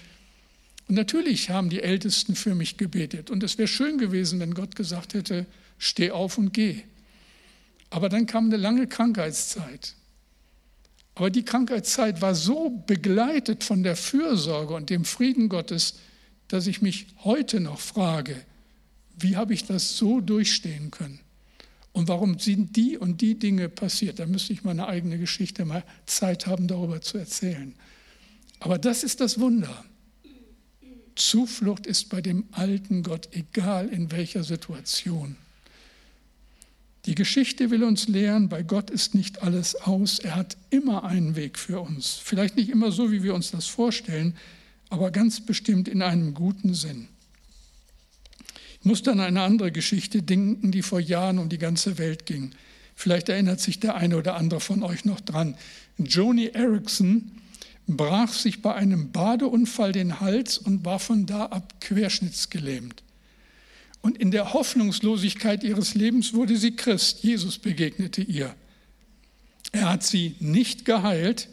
Und 0.87 0.95
natürlich 0.95 1.49
haben 1.49 1.69
die 1.69 1.81
Ältesten 1.81 2.35
für 2.35 2.53
mich 2.53 2.77
gebetet. 2.77 3.31
Und 3.31 3.43
es 3.43 3.57
wäre 3.57 3.67
schön 3.67 3.97
gewesen, 3.97 4.39
wenn 4.39 4.53
Gott 4.53 4.75
gesagt 4.75 5.13
hätte, 5.13 5.45
steh 5.77 6.11
auf 6.11 6.37
und 6.37 6.53
geh. 6.53 6.83
Aber 7.89 8.09
dann 8.09 8.25
kam 8.25 8.45
eine 8.45 8.57
lange 8.57 8.87
Krankheitszeit. 8.87 9.95
Aber 11.15 11.29
die 11.29 11.45
Krankheitszeit 11.45 12.21
war 12.21 12.35
so 12.35 12.69
begleitet 12.69 13.63
von 13.63 13.83
der 13.83 13.95
Fürsorge 13.95 14.73
und 14.73 14.89
dem 14.89 15.05
Frieden 15.05 15.49
Gottes, 15.49 15.95
dass 16.49 16.67
ich 16.67 16.81
mich 16.81 17.07
heute 17.23 17.59
noch 17.61 17.79
frage, 17.79 18.35
wie 19.17 19.37
habe 19.37 19.53
ich 19.53 19.63
das 19.63 19.97
so 19.97 20.19
durchstehen 20.19 20.91
können? 20.91 21.19
Und 21.93 22.09
warum 22.09 22.37
sind 22.37 22.75
die 22.75 22.97
und 22.97 23.21
die 23.21 23.39
Dinge 23.39 23.69
passiert? 23.69 24.19
Da 24.19 24.25
müsste 24.25 24.51
ich 24.51 24.65
meine 24.65 24.87
eigene 24.87 25.17
Geschichte 25.17 25.63
mal 25.63 25.83
Zeit 26.05 26.45
haben, 26.45 26.67
darüber 26.67 26.99
zu 26.99 27.17
erzählen. 27.17 27.73
Aber 28.59 28.77
das 28.77 29.03
ist 29.05 29.21
das 29.21 29.39
Wunder. 29.39 29.85
Zuflucht 31.15 31.87
ist 31.87 32.09
bei 32.09 32.21
dem 32.21 32.45
alten 32.51 33.03
Gott, 33.03 33.29
egal 33.31 33.87
in 33.87 34.11
welcher 34.11 34.43
Situation. 34.43 35.37
Die 37.05 37.15
Geschichte 37.15 37.69
will 37.69 37.83
uns 37.83 38.07
lehren, 38.07 38.49
bei 38.49 38.63
Gott 38.63 38.89
ist 38.89 39.13
nicht 39.13 39.43
alles 39.43 39.75
aus. 39.75 40.19
Er 40.19 40.35
hat 40.35 40.57
immer 40.71 41.03
einen 41.03 41.35
Weg 41.35 41.59
für 41.59 41.79
uns. 41.79 42.19
Vielleicht 42.23 42.55
nicht 42.57 42.69
immer 42.69 42.91
so, 42.91 43.11
wie 43.11 43.21
wir 43.21 43.35
uns 43.35 43.51
das 43.51 43.67
vorstellen, 43.67 44.35
aber 44.89 45.11
ganz 45.11 45.45
bestimmt 45.45 45.87
in 45.87 46.01
einem 46.01 46.33
guten 46.33 46.73
Sinn. 46.73 47.07
Ich 48.79 48.85
muss 48.85 49.03
dann 49.03 49.19
an 49.19 49.27
eine 49.27 49.41
andere 49.41 49.71
Geschichte 49.71 50.23
denken, 50.23 50.71
die 50.71 50.81
vor 50.81 50.99
Jahren 50.99 51.37
um 51.37 51.49
die 51.49 51.57
ganze 51.57 51.97
Welt 51.97 52.25
ging. 52.25 52.51
Vielleicht 52.95 53.29
erinnert 53.29 53.59
sich 53.59 53.79
der 53.79 53.95
eine 53.95 54.17
oder 54.17 54.35
andere 54.35 54.59
von 54.59 54.81
euch 54.81 55.05
noch 55.05 55.21
dran. 55.21 55.55
Joni 55.97 56.47
Erickson 56.47 57.31
brach 57.87 58.33
sich 58.33 58.61
bei 58.61 58.73
einem 58.73 59.11
Badeunfall 59.11 59.91
den 59.91 60.19
Hals 60.19 60.57
und 60.57 60.85
war 60.85 60.99
von 60.99 61.25
da 61.25 61.45
ab 61.45 61.79
querschnittsgelähmt. 61.81 63.03
Und 64.01 64.17
in 64.17 64.31
der 64.31 64.53
Hoffnungslosigkeit 64.53 65.63
ihres 65.63 65.95
Lebens 65.95 66.33
wurde 66.33 66.57
sie 66.57 66.75
Christ. 66.75 67.23
Jesus 67.23 67.57
begegnete 67.57 68.21
ihr. 68.21 68.53
Er 69.71 69.89
hat 69.89 70.03
sie 70.03 70.35
nicht 70.39 70.85
geheilt, 70.85 71.49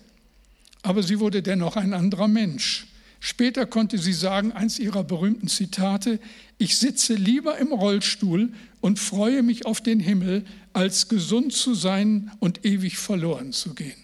aber 0.82 1.02
sie 1.02 1.18
wurde 1.18 1.42
dennoch 1.42 1.76
ein 1.76 1.94
anderer 1.94 2.28
Mensch. 2.28 2.86
Später 3.20 3.66
konnte 3.66 3.98
sie 3.98 4.12
sagen, 4.12 4.52
eins 4.52 4.78
ihrer 4.78 5.04
berühmten 5.04 5.48
Zitate, 5.48 6.18
ich 6.58 6.76
sitze 6.76 7.14
lieber 7.14 7.56
im 7.58 7.72
Rollstuhl 7.72 8.52
und 8.80 8.98
freue 8.98 9.42
mich 9.42 9.64
auf 9.64 9.80
den 9.80 10.00
Himmel, 10.00 10.44
als 10.72 11.08
gesund 11.08 11.52
zu 11.52 11.74
sein 11.74 12.32
und 12.40 12.64
ewig 12.66 12.98
verloren 12.98 13.52
zu 13.52 13.74
gehen. 13.74 14.01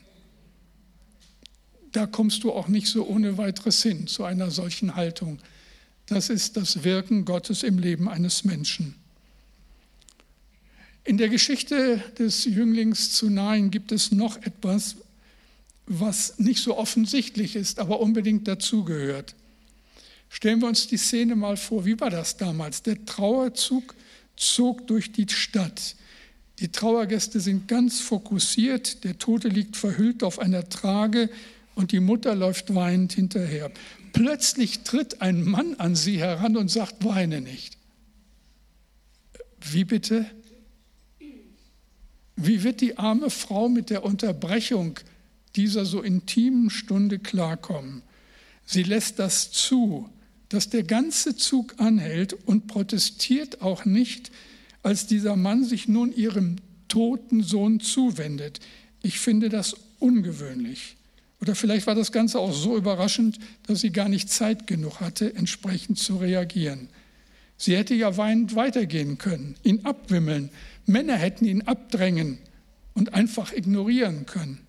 Da 1.93 2.07
kommst 2.07 2.45
du 2.45 2.53
auch 2.53 2.69
nicht 2.69 2.89
so 2.89 3.07
ohne 3.07 3.39
weiteres 3.39 3.83
hin 3.83 4.07
zu 4.07 4.25
einer 4.25 4.51
solchen 4.51 4.95
Haltung. 4.95 5.39
Das 6.07 6.31
ist 6.31 6.57
das 6.57 6.85
Wirken 6.85 7.25
Gottes 7.25 7.63
im 7.63 7.79
Leben 7.79 8.09
eines 8.09 8.45
Menschen. 8.45 8.95
In 11.05 11.17
der 11.17 11.29
Geschichte 11.29 12.03
des 12.19 12.45
Jünglings 12.45 13.13
zu 13.13 13.31
Nain 13.31 13.71
gibt 13.71 13.93
es 13.93 14.13
noch 14.13 14.37
etwas, 14.43 14.97
was 15.87 16.39
nicht 16.39 16.63
so 16.63 16.77
offensichtlich 16.77 17.57
ist, 17.57 17.79
aber 17.79 18.01
unbedingt 18.01 18.47
dazugehört. 18.47 19.35
Stellen 20.29 20.61
wir 20.61 20.69
uns 20.69 20.87
die 20.87 20.99
Szene 20.99 21.35
mal 21.35 21.57
vor, 21.57 21.87
wie 21.87 21.99
war 21.99 22.11
das 22.11 22.37
damals? 22.37 22.83
Der 22.83 23.05
Trauerzug 23.07 23.95
zog 24.37 24.87
durch 24.87 25.13
die 25.13 25.27
Stadt. 25.29 25.97
Die 26.59 26.69
Trauergäste 26.69 27.41
sind 27.41 27.69
ganz 27.69 28.01
fokussiert, 28.01 29.05
der 29.05 29.19
Tote 29.19 29.49
liegt 29.49 29.77
verhüllt 29.77 30.23
auf 30.23 30.39
einer 30.39 30.69
Trage 30.69 31.31
und 31.79 31.93
die 31.93 32.01
Mutter 32.01 32.35
läuft 32.35 32.75
weinend 32.75 33.13
hinterher. 33.13 33.71
Plötzlich 34.13 34.81
tritt 34.81 35.23
ein 35.23 35.45
Mann 35.45 35.77
an 35.77 35.95
sie 35.95 36.19
heran 36.19 36.57
und 36.57 36.73
sagt, 36.73 37.05
weine 37.05 37.41
nicht. 37.41 37.79
Wie 39.61 39.85
bitte? 39.85 40.27
Wie 42.35 42.65
wird 42.65 42.81
die 42.81 42.99
arme 42.99 43.31
Frau 43.31 43.69
mit 43.69 43.91
der 43.91 44.05
Unterbrechung 44.05 44.99
dieser 45.55 45.85
so 45.85 46.03
intimen 46.03 46.69
Stunde 46.69 47.21
klarkommen? 47.21 48.03
Sie 48.67 48.83
lässt 48.83 49.21
das 49.21 49.53
zu, 49.53 50.11
dass 50.49 50.71
der 50.71 50.83
ganze 50.83 51.37
Zug 51.37 51.77
anhält 51.79 52.33
und 52.33 52.67
protestiert 52.67 53.63
auch 53.63 53.85
nicht, 53.85 54.33
als 54.83 55.07
dieser 55.07 55.37
Mann 55.37 55.65
sich 55.65 55.87
nun 55.87 56.13
ihrem 56.13 56.57
toten 56.89 57.45
Sohn 57.45 57.79
zuwendet. 57.79 58.59
Ich 59.01 59.21
finde 59.21 59.49
das 59.49 59.77
ungewöhnlich. 60.01 60.98
Oder 61.41 61.55
vielleicht 61.55 61.87
war 61.87 61.95
das 61.95 62.13
Ganze 62.13 62.39
auch 62.39 62.53
so 62.53 62.77
überraschend, 62.77 63.39
dass 63.67 63.81
sie 63.81 63.91
gar 63.91 64.09
nicht 64.09 64.31
Zeit 64.31 64.67
genug 64.67 65.01
hatte, 65.01 65.35
entsprechend 65.35 65.99
zu 65.99 66.17
reagieren. 66.17 66.89
Sie 67.57 67.77
hätte 67.77 67.95
ja 67.95 68.17
weinend 68.17 68.55
weitergehen 68.55 69.19
können, 69.19 69.57
ihn 69.63 69.85
abwimmeln. 69.85 70.51
Männer 70.87 71.17
hätten 71.17 71.45
ihn 71.45 71.63
abdrängen 71.63 72.39
und 72.95 73.15
einfach 73.15 73.53
ignorieren 73.53 74.27
können. 74.27 74.61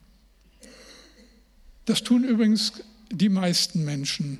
Das 1.85 2.03
tun 2.03 2.23
übrigens 2.23 2.73
die 3.11 3.29
meisten 3.29 3.83
Menschen. 3.83 4.39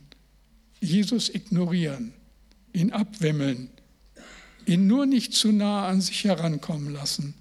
Jesus 0.80 1.34
ignorieren, 1.34 2.14
ihn 2.74 2.92
abwimmeln, 2.92 3.70
ihn 4.66 4.88
nur 4.88 5.06
nicht 5.06 5.34
zu 5.34 5.52
nah 5.52 5.88
an 5.88 6.02
sich 6.02 6.24
herankommen 6.24 6.94
lassen. 6.94 7.34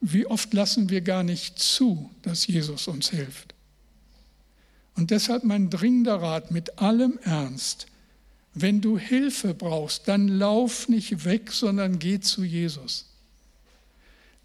Wie 0.00 0.26
oft 0.26 0.54
lassen 0.54 0.90
wir 0.90 1.00
gar 1.00 1.24
nicht 1.24 1.58
zu, 1.58 2.10
dass 2.22 2.46
Jesus 2.46 2.88
uns 2.88 3.10
hilft? 3.10 3.54
Und 4.94 5.10
deshalb 5.10 5.44
mein 5.44 5.70
dringender 5.70 6.16
Rat 6.16 6.50
mit 6.50 6.78
allem 6.78 7.18
Ernst, 7.22 7.86
Wenn 8.60 8.80
du 8.80 8.98
Hilfe 8.98 9.54
brauchst, 9.54 10.08
dann 10.08 10.26
lauf 10.26 10.88
nicht 10.88 11.24
weg, 11.24 11.52
sondern 11.52 12.00
geh 12.00 12.18
zu 12.18 12.42
Jesus. 12.42 13.06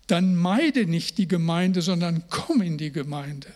Dann 0.05 0.35
meide 0.35 0.85
nicht 0.85 1.17
die 1.17 1.27
Gemeinde, 1.27 1.81
sondern 1.81 2.23
komm 2.29 2.61
in 2.61 2.77
die 2.77 2.91
Gemeinde. 2.91 3.47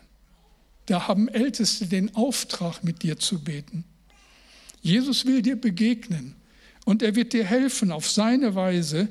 Da 0.87 1.07
haben 1.07 1.27
Älteste 1.27 1.85
den 1.85 2.15
Auftrag, 2.15 2.83
mit 2.83 3.03
dir 3.03 3.19
zu 3.19 3.43
beten. 3.43 3.83
Jesus 4.81 5.25
will 5.25 5.43
dir 5.43 5.57
begegnen 5.57 6.33
und 6.85 7.03
er 7.03 7.15
wird 7.15 7.33
dir 7.33 7.45
helfen 7.45 7.91
auf 7.91 8.09
seine 8.09 8.55
Weise, 8.55 9.09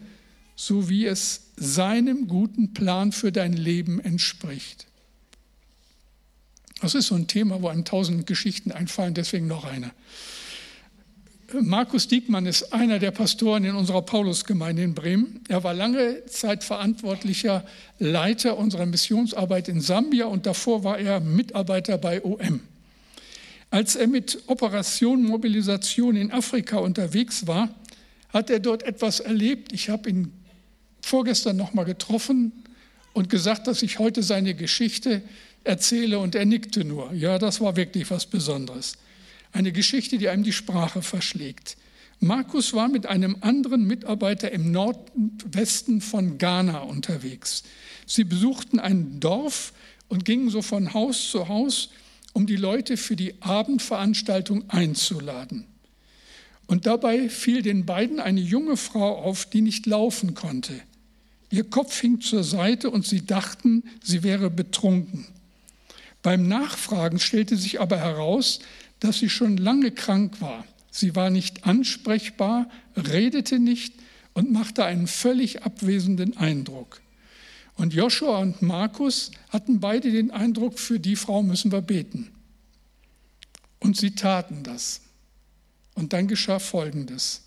so 0.56 0.88
wie 0.88 1.06
es 1.06 1.52
seinem 1.56 2.26
guten 2.26 2.74
Plan 2.74 3.12
für 3.12 3.30
dein 3.30 3.52
Leben 3.52 4.00
entspricht. 4.00 4.86
Das 6.80 6.94
ist 6.94 7.06
so 7.06 7.14
ein 7.14 7.26
Thema, 7.26 7.62
wo 7.62 7.68
einem 7.68 7.84
tausend 7.84 8.26
Geschichten 8.26 8.72
einfallen, 8.72 9.14
deswegen 9.14 9.46
noch 9.46 9.64
eine. 9.64 9.92
Markus 11.52 12.08
Diekmann 12.08 12.44
ist 12.44 12.72
einer 12.72 12.98
der 12.98 13.12
Pastoren 13.12 13.64
in 13.64 13.76
unserer 13.76 14.02
Paulusgemeinde 14.02 14.82
in 14.82 14.94
Bremen. 14.94 15.40
Er 15.48 15.62
war 15.62 15.74
lange 15.74 16.26
Zeit 16.26 16.64
verantwortlicher 16.64 17.64
Leiter 17.98 18.58
unserer 18.58 18.84
Missionsarbeit 18.84 19.68
in 19.68 19.80
Sambia 19.80 20.26
und 20.26 20.44
davor 20.44 20.82
war 20.82 20.98
er 20.98 21.20
Mitarbeiter 21.20 21.98
bei 21.98 22.24
OM. 22.24 22.60
Als 23.70 23.94
er 23.94 24.08
mit 24.08 24.42
Operation 24.48 25.22
Mobilisation 25.22 26.16
in 26.16 26.32
Afrika 26.32 26.78
unterwegs 26.78 27.46
war, 27.46 27.68
hat 28.30 28.50
er 28.50 28.58
dort 28.58 28.82
etwas 28.82 29.20
erlebt. 29.20 29.72
Ich 29.72 29.88
habe 29.88 30.10
ihn 30.10 30.32
vorgestern 31.06 31.56
noch 31.56 31.72
mal 31.72 31.84
getroffen 31.84 32.52
und 33.12 33.30
gesagt, 33.30 33.66
dass 33.66 33.82
ich 33.82 33.98
heute 33.98 34.22
seine 34.22 34.54
Geschichte 34.54 35.22
erzähle 35.64 36.18
und 36.18 36.34
er 36.34 36.44
nickte 36.44 36.84
nur. 36.84 37.12
Ja, 37.12 37.38
das 37.38 37.60
war 37.60 37.76
wirklich 37.76 38.10
was 38.10 38.26
Besonderes. 38.26 38.98
Eine 39.52 39.72
Geschichte, 39.72 40.18
die 40.18 40.28
einem 40.28 40.42
die 40.42 40.52
Sprache 40.52 41.02
verschlägt. 41.02 41.76
Markus 42.18 42.72
war 42.72 42.88
mit 42.88 43.06
einem 43.06 43.36
anderen 43.40 43.86
Mitarbeiter 43.86 44.50
im 44.50 44.72
Nordwesten 44.72 46.00
von 46.00 46.38
Ghana 46.38 46.80
unterwegs. 46.80 47.62
Sie 48.06 48.24
besuchten 48.24 48.78
ein 48.78 49.20
Dorf 49.20 49.72
und 50.08 50.24
gingen 50.24 50.50
so 50.50 50.62
von 50.62 50.92
Haus 50.92 51.30
zu 51.30 51.48
Haus, 51.48 51.90
um 52.32 52.46
die 52.46 52.56
Leute 52.56 52.96
für 52.96 53.16
die 53.16 53.40
Abendveranstaltung 53.42 54.68
einzuladen. 54.70 55.66
Und 56.66 56.86
dabei 56.86 57.28
fiel 57.28 57.62
den 57.62 57.86
beiden 57.86 58.18
eine 58.18 58.40
junge 58.40 58.76
Frau 58.76 59.16
auf, 59.16 59.46
die 59.46 59.60
nicht 59.60 59.86
laufen 59.86 60.34
konnte. 60.34 60.74
Ihr 61.56 61.64
Kopf 61.64 61.98
hing 62.02 62.20
zur 62.20 62.44
Seite 62.44 62.90
und 62.90 63.06
sie 63.06 63.24
dachten, 63.24 63.82
sie 64.02 64.22
wäre 64.22 64.50
betrunken. 64.50 65.26
Beim 66.20 66.46
Nachfragen 66.48 67.18
stellte 67.18 67.56
sich 67.56 67.80
aber 67.80 67.96
heraus, 67.96 68.58
dass 69.00 69.20
sie 69.20 69.30
schon 69.30 69.56
lange 69.56 69.90
krank 69.90 70.42
war. 70.42 70.66
Sie 70.90 71.16
war 71.16 71.30
nicht 71.30 71.64
ansprechbar, 71.64 72.68
redete 72.94 73.58
nicht 73.58 73.94
und 74.34 74.52
machte 74.52 74.84
einen 74.84 75.06
völlig 75.06 75.62
abwesenden 75.62 76.36
Eindruck. 76.36 77.00
Und 77.76 77.94
Joshua 77.94 78.40
und 78.40 78.60
Markus 78.60 79.30
hatten 79.48 79.80
beide 79.80 80.12
den 80.12 80.32
Eindruck, 80.32 80.78
für 80.78 81.00
die 81.00 81.16
Frau 81.16 81.42
müssen 81.42 81.72
wir 81.72 81.80
beten. 81.80 82.32
Und 83.78 83.96
sie 83.96 84.14
taten 84.14 84.62
das. 84.62 85.00
Und 85.94 86.12
dann 86.12 86.28
geschah 86.28 86.58
Folgendes. 86.58 87.40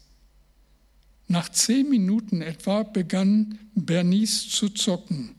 Nach 1.32 1.48
zehn 1.48 1.88
Minuten 1.88 2.42
etwa 2.42 2.82
begann 2.82 3.60
Bernice 3.76 4.50
zu 4.50 4.68
zocken, 4.70 5.36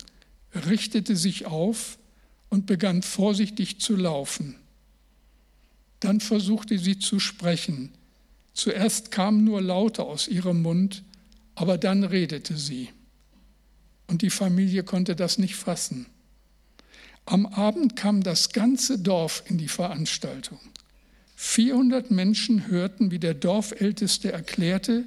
richtete 0.55 1.17
sich 1.17 1.47
auf 1.47 1.99
und 2.49 2.67
begann 2.67 3.03
vorsichtig 3.03 3.81
zu 3.81 3.97
laufen. 3.97 4.55
Dann 5.99 6.21
versuchte 6.21 6.79
sie 6.79 7.01
zu 7.01 7.19
sprechen. 7.19 7.91
Zuerst 8.55 9.11
kamen 9.11 9.43
nur 9.43 9.61
Laute 9.61 10.05
aus 10.05 10.29
ihrem 10.29 10.63
Mund, 10.63 11.03
aber 11.57 11.77
dann 11.77 12.05
redete 12.05 12.57
sie. 12.57 12.91
Und 14.07 14.23
die 14.23 14.31
Familie 14.31 14.85
konnte 14.85 15.17
das 15.17 15.39
nicht 15.39 15.57
fassen. 15.57 16.07
Am 17.27 17.47
Abend 17.47 17.97
kam 17.97 18.23
das 18.23 18.51
ganze 18.51 18.97
Dorf 18.97 19.43
in 19.47 19.59
die 19.59 19.69
Veranstaltung. 19.69 20.61
400 21.35 22.13
Menschen 22.13 22.69
hörten, 22.69 23.11
wie 23.11 23.19
der 23.19 23.35
Dorfälteste 23.35 24.31
erklärte, 24.31 25.05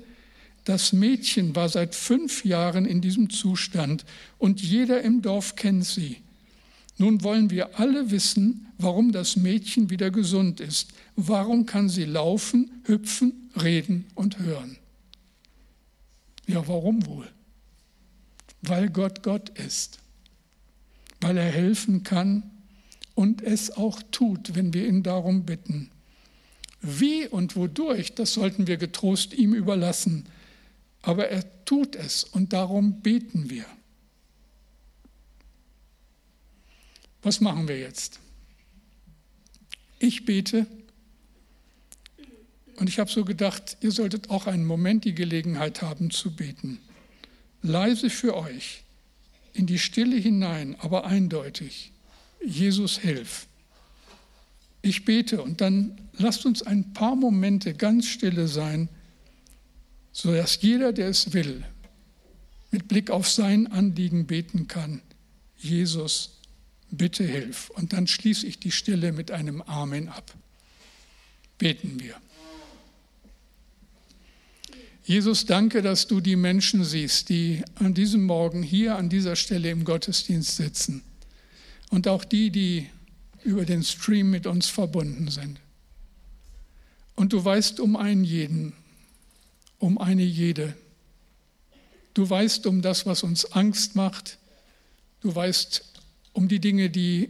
das 0.63 0.93
Mädchen 0.93 1.55
war 1.55 1.67
seit 1.67 1.93
fünf 1.93 2.45
Jahren 2.45 2.85
in 2.85 3.01
diesem 3.01 3.29
Zustand 3.29 4.05
und 4.37 4.61
jeder 4.61 5.01
im 5.01 5.21
Dorf 5.21 5.55
kennt 5.55 5.85
sie. 5.85 6.17
Nun 6.97 7.23
wollen 7.23 7.49
wir 7.49 7.79
alle 7.79 8.11
wissen, 8.11 8.67
warum 8.77 9.11
das 9.11 9.35
Mädchen 9.35 9.89
wieder 9.89 10.11
gesund 10.11 10.59
ist. 10.59 10.93
Warum 11.15 11.65
kann 11.65 11.89
sie 11.89 12.05
laufen, 12.05 12.71
hüpfen, 12.85 13.49
reden 13.61 14.05
und 14.15 14.39
hören? 14.39 14.77
Ja, 16.47 16.67
warum 16.67 17.05
wohl? 17.07 17.27
Weil 18.61 18.89
Gott 18.89 19.23
Gott 19.23 19.49
ist, 19.57 19.99
weil 21.19 21.37
er 21.37 21.51
helfen 21.51 22.03
kann 22.03 22.43
und 23.15 23.41
es 23.41 23.71
auch 23.71 24.01
tut, 24.11 24.55
wenn 24.55 24.73
wir 24.73 24.87
ihn 24.87 25.03
darum 25.03 25.43
bitten. 25.45 25.89
Wie 26.81 27.27
und 27.27 27.55
wodurch, 27.55 28.13
das 28.13 28.33
sollten 28.33 28.67
wir 28.67 28.77
getrost 28.77 29.33
ihm 29.33 29.53
überlassen, 29.53 30.25
aber 31.03 31.27
er 31.27 31.65
tut 31.65 31.95
es 31.95 32.23
und 32.23 32.53
darum 32.53 33.01
beten 33.01 33.49
wir. 33.49 33.65
Was 37.21 37.39
machen 37.39 37.67
wir 37.67 37.79
jetzt? 37.79 38.19
Ich 39.99 40.25
bete 40.25 40.65
und 42.77 42.89
ich 42.89 42.99
habe 42.99 43.11
so 43.11 43.23
gedacht, 43.23 43.77
ihr 43.81 43.91
solltet 43.91 44.29
auch 44.29 44.47
einen 44.47 44.65
Moment 44.65 45.05
die 45.05 45.13
Gelegenheit 45.13 45.81
haben 45.81 46.09
zu 46.09 46.35
beten. 46.35 46.79
Leise 47.61 48.09
für 48.09 48.35
euch, 48.35 48.83
in 49.53 49.67
die 49.67 49.79
Stille 49.79 50.17
hinein, 50.17 50.75
aber 50.79 51.05
eindeutig. 51.05 51.91
Jesus, 52.43 52.97
hilf. 52.97 53.47
Ich 54.81 55.05
bete 55.05 55.41
und 55.41 55.61
dann 55.61 55.97
lasst 56.17 56.45
uns 56.45 56.61
ein 56.61 56.93
paar 56.93 57.15
Momente 57.15 57.73
ganz 57.73 58.07
stille 58.07 58.47
sein, 58.47 58.89
sodass 60.13 60.59
jeder, 60.61 60.93
der 60.93 61.09
es 61.09 61.33
will, 61.33 61.65
mit 62.71 62.87
Blick 62.87 63.09
auf 63.09 63.29
sein 63.29 63.67
Anliegen 63.67 64.25
beten 64.25 64.67
kann. 64.67 65.01
Jesus, 65.57 66.37
bitte 66.89 67.23
hilf. 67.23 67.69
Und 67.71 67.93
dann 67.93 68.07
schließe 68.07 68.47
ich 68.47 68.59
die 68.59 68.71
Stille 68.71 69.11
mit 69.11 69.31
einem 69.31 69.61
Amen 69.63 70.07
ab. 70.07 70.33
Beten 71.57 71.99
wir. 71.99 72.15
Jesus, 75.05 75.45
danke, 75.45 75.81
dass 75.81 76.07
du 76.07 76.21
die 76.21 76.37
Menschen 76.37 76.85
siehst, 76.85 77.27
die 77.27 77.61
an 77.75 77.93
diesem 77.93 78.25
Morgen 78.25 78.63
hier 78.63 78.95
an 78.95 79.09
dieser 79.09 79.35
Stelle 79.35 79.69
im 79.69 79.83
Gottesdienst 79.83 80.55
sitzen. 80.55 81.03
Und 81.89 82.07
auch 82.07 82.23
die, 82.23 82.51
die 82.51 82.89
über 83.43 83.65
den 83.65 83.83
Stream 83.83 84.31
mit 84.31 84.47
uns 84.47 84.67
verbunden 84.67 85.27
sind. 85.29 85.59
Und 87.15 87.33
du 87.33 87.43
weißt 87.43 87.79
um 87.79 87.95
einen 87.95 88.23
jeden, 88.23 88.73
um 89.83 89.97
eine 89.97 90.23
jede. 90.23 90.75
Du 92.13 92.29
weißt 92.29 92.67
um 92.67 92.81
das, 92.81 93.05
was 93.05 93.21
uns 93.21 93.51
Angst 93.51 93.97
macht. 93.97 94.37
Du 95.19 95.35
weißt 95.35 95.83
um 96.31 96.47
die 96.47 96.59
Dinge, 96.59 96.89
die 96.89 97.29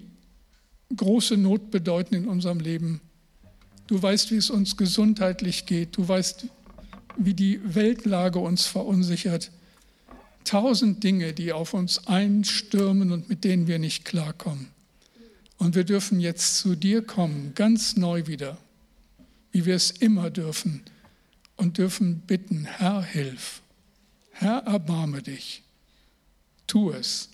große 0.95 1.35
Not 1.35 1.71
bedeuten 1.71 2.13
in 2.13 2.27
unserem 2.27 2.59
Leben. 2.59 3.01
Du 3.87 3.99
weißt, 3.99 4.29
wie 4.29 4.35
es 4.35 4.51
uns 4.51 4.77
gesundheitlich 4.77 5.65
geht. 5.65 5.97
Du 5.97 6.07
weißt, 6.07 6.45
wie 7.17 7.33
die 7.33 7.59
Weltlage 7.63 8.37
uns 8.37 8.67
verunsichert. 8.67 9.49
Tausend 10.43 11.03
Dinge, 11.03 11.33
die 11.33 11.53
auf 11.53 11.73
uns 11.73 12.05
einstürmen 12.05 13.11
und 13.11 13.29
mit 13.29 13.43
denen 13.43 13.65
wir 13.65 13.79
nicht 13.79 14.05
klarkommen. 14.05 14.67
Und 15.57 15.73
wir 15.73 15.85
dürfen 15.85 16.19
jetzt 16.19 16.57
zu 16.57 16.75
dir 16.75 17.01
kommen, 17.01 17.53
ganz 17.55 17.97
neu 17.97 18.27
wieder, 18.27 18.59
wie 19.51 19.65
wir 19.65 19.75
es 19.75 19.89
immer 19.89 20.29
dürfen, 20.29 20.83
und 21.63 21.77
dürfen 21.77 22.19
bitten, 22.19 22.65
Herr, 22.65 23.01
hilf. 23.01 23.61
Herr, 24.31 24.63
erbarme 24.65 25.21
dich. 25.21 25.63
Tu 26.67 26.91
es 26.91 27.29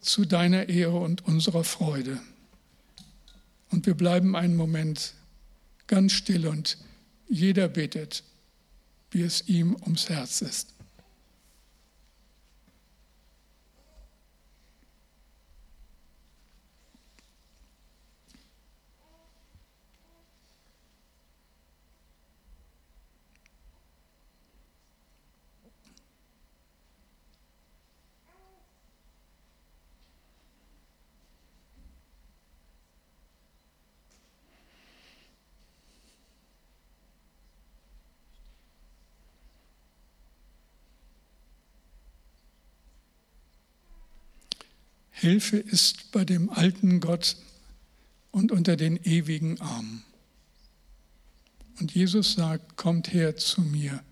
zu 0.00 0.24
deiner 0.24 0.68
Ehre 0.68 1.00
und 1.00 1.26
unserer 1.26 1.64
Freude. 1.64 2.20
Und 3.70 3.86
wir 3.86 3.94
bleiben 3.94 4.36
einen 4.36 4.54
Moment 4.54 5.14
ganz 5.88 6.12
still 6.12 6.46
und 6.46 6.78
jeder 7.28 7.66
betet, 7.66 8.22
wie 9.10 9.22
es 9.22 9.48
ihm 9.48 9.74
ums 9.82 10.08
Herz 10.08 10.42
ist. 10.42 10.72
Hilfe 45.20 45.58
ist 45.58 46.12
bei 46.12 46.24
dem 46.24 46.48
alten 46.48 46.98
Gott 46.98 47.36
und 48.30 48.52
unter 48.52 48.76
den 48.76 48.96
ewigen 48.96 49.60
Armen. 49.60 50.02
Und 51.78 51.92
Jesus 51.94 52.32
sagt, 52.32 52.78
kommt 52.78 53.12
her 53.12 53.36
zu 53.36 53.60
mir, 53.60 54.02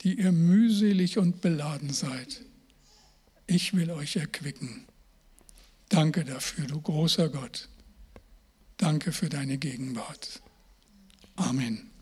die 0.00 0.18
ihr 0.18 0.32
mühselig 0.32 1.18
und 1.18 1.40
beladen 1.40 1.92
seid. 1.92 2.40
Ich 3.46 3.74
will 3.74 3.92
euch 3.92 4.16
erquicken. 4.16 4.86
Danke 5.88 6.24
dafür, 6.24 6.66
du 6.66 6.80
großer 6.80 7.28
Gott. 7.28 7.68
Danke 8.76 9.12
für 9.12 9.28
deine 9.28 9.56
Gegenwart. 9.56 10.42
Amen. 11.36 11.93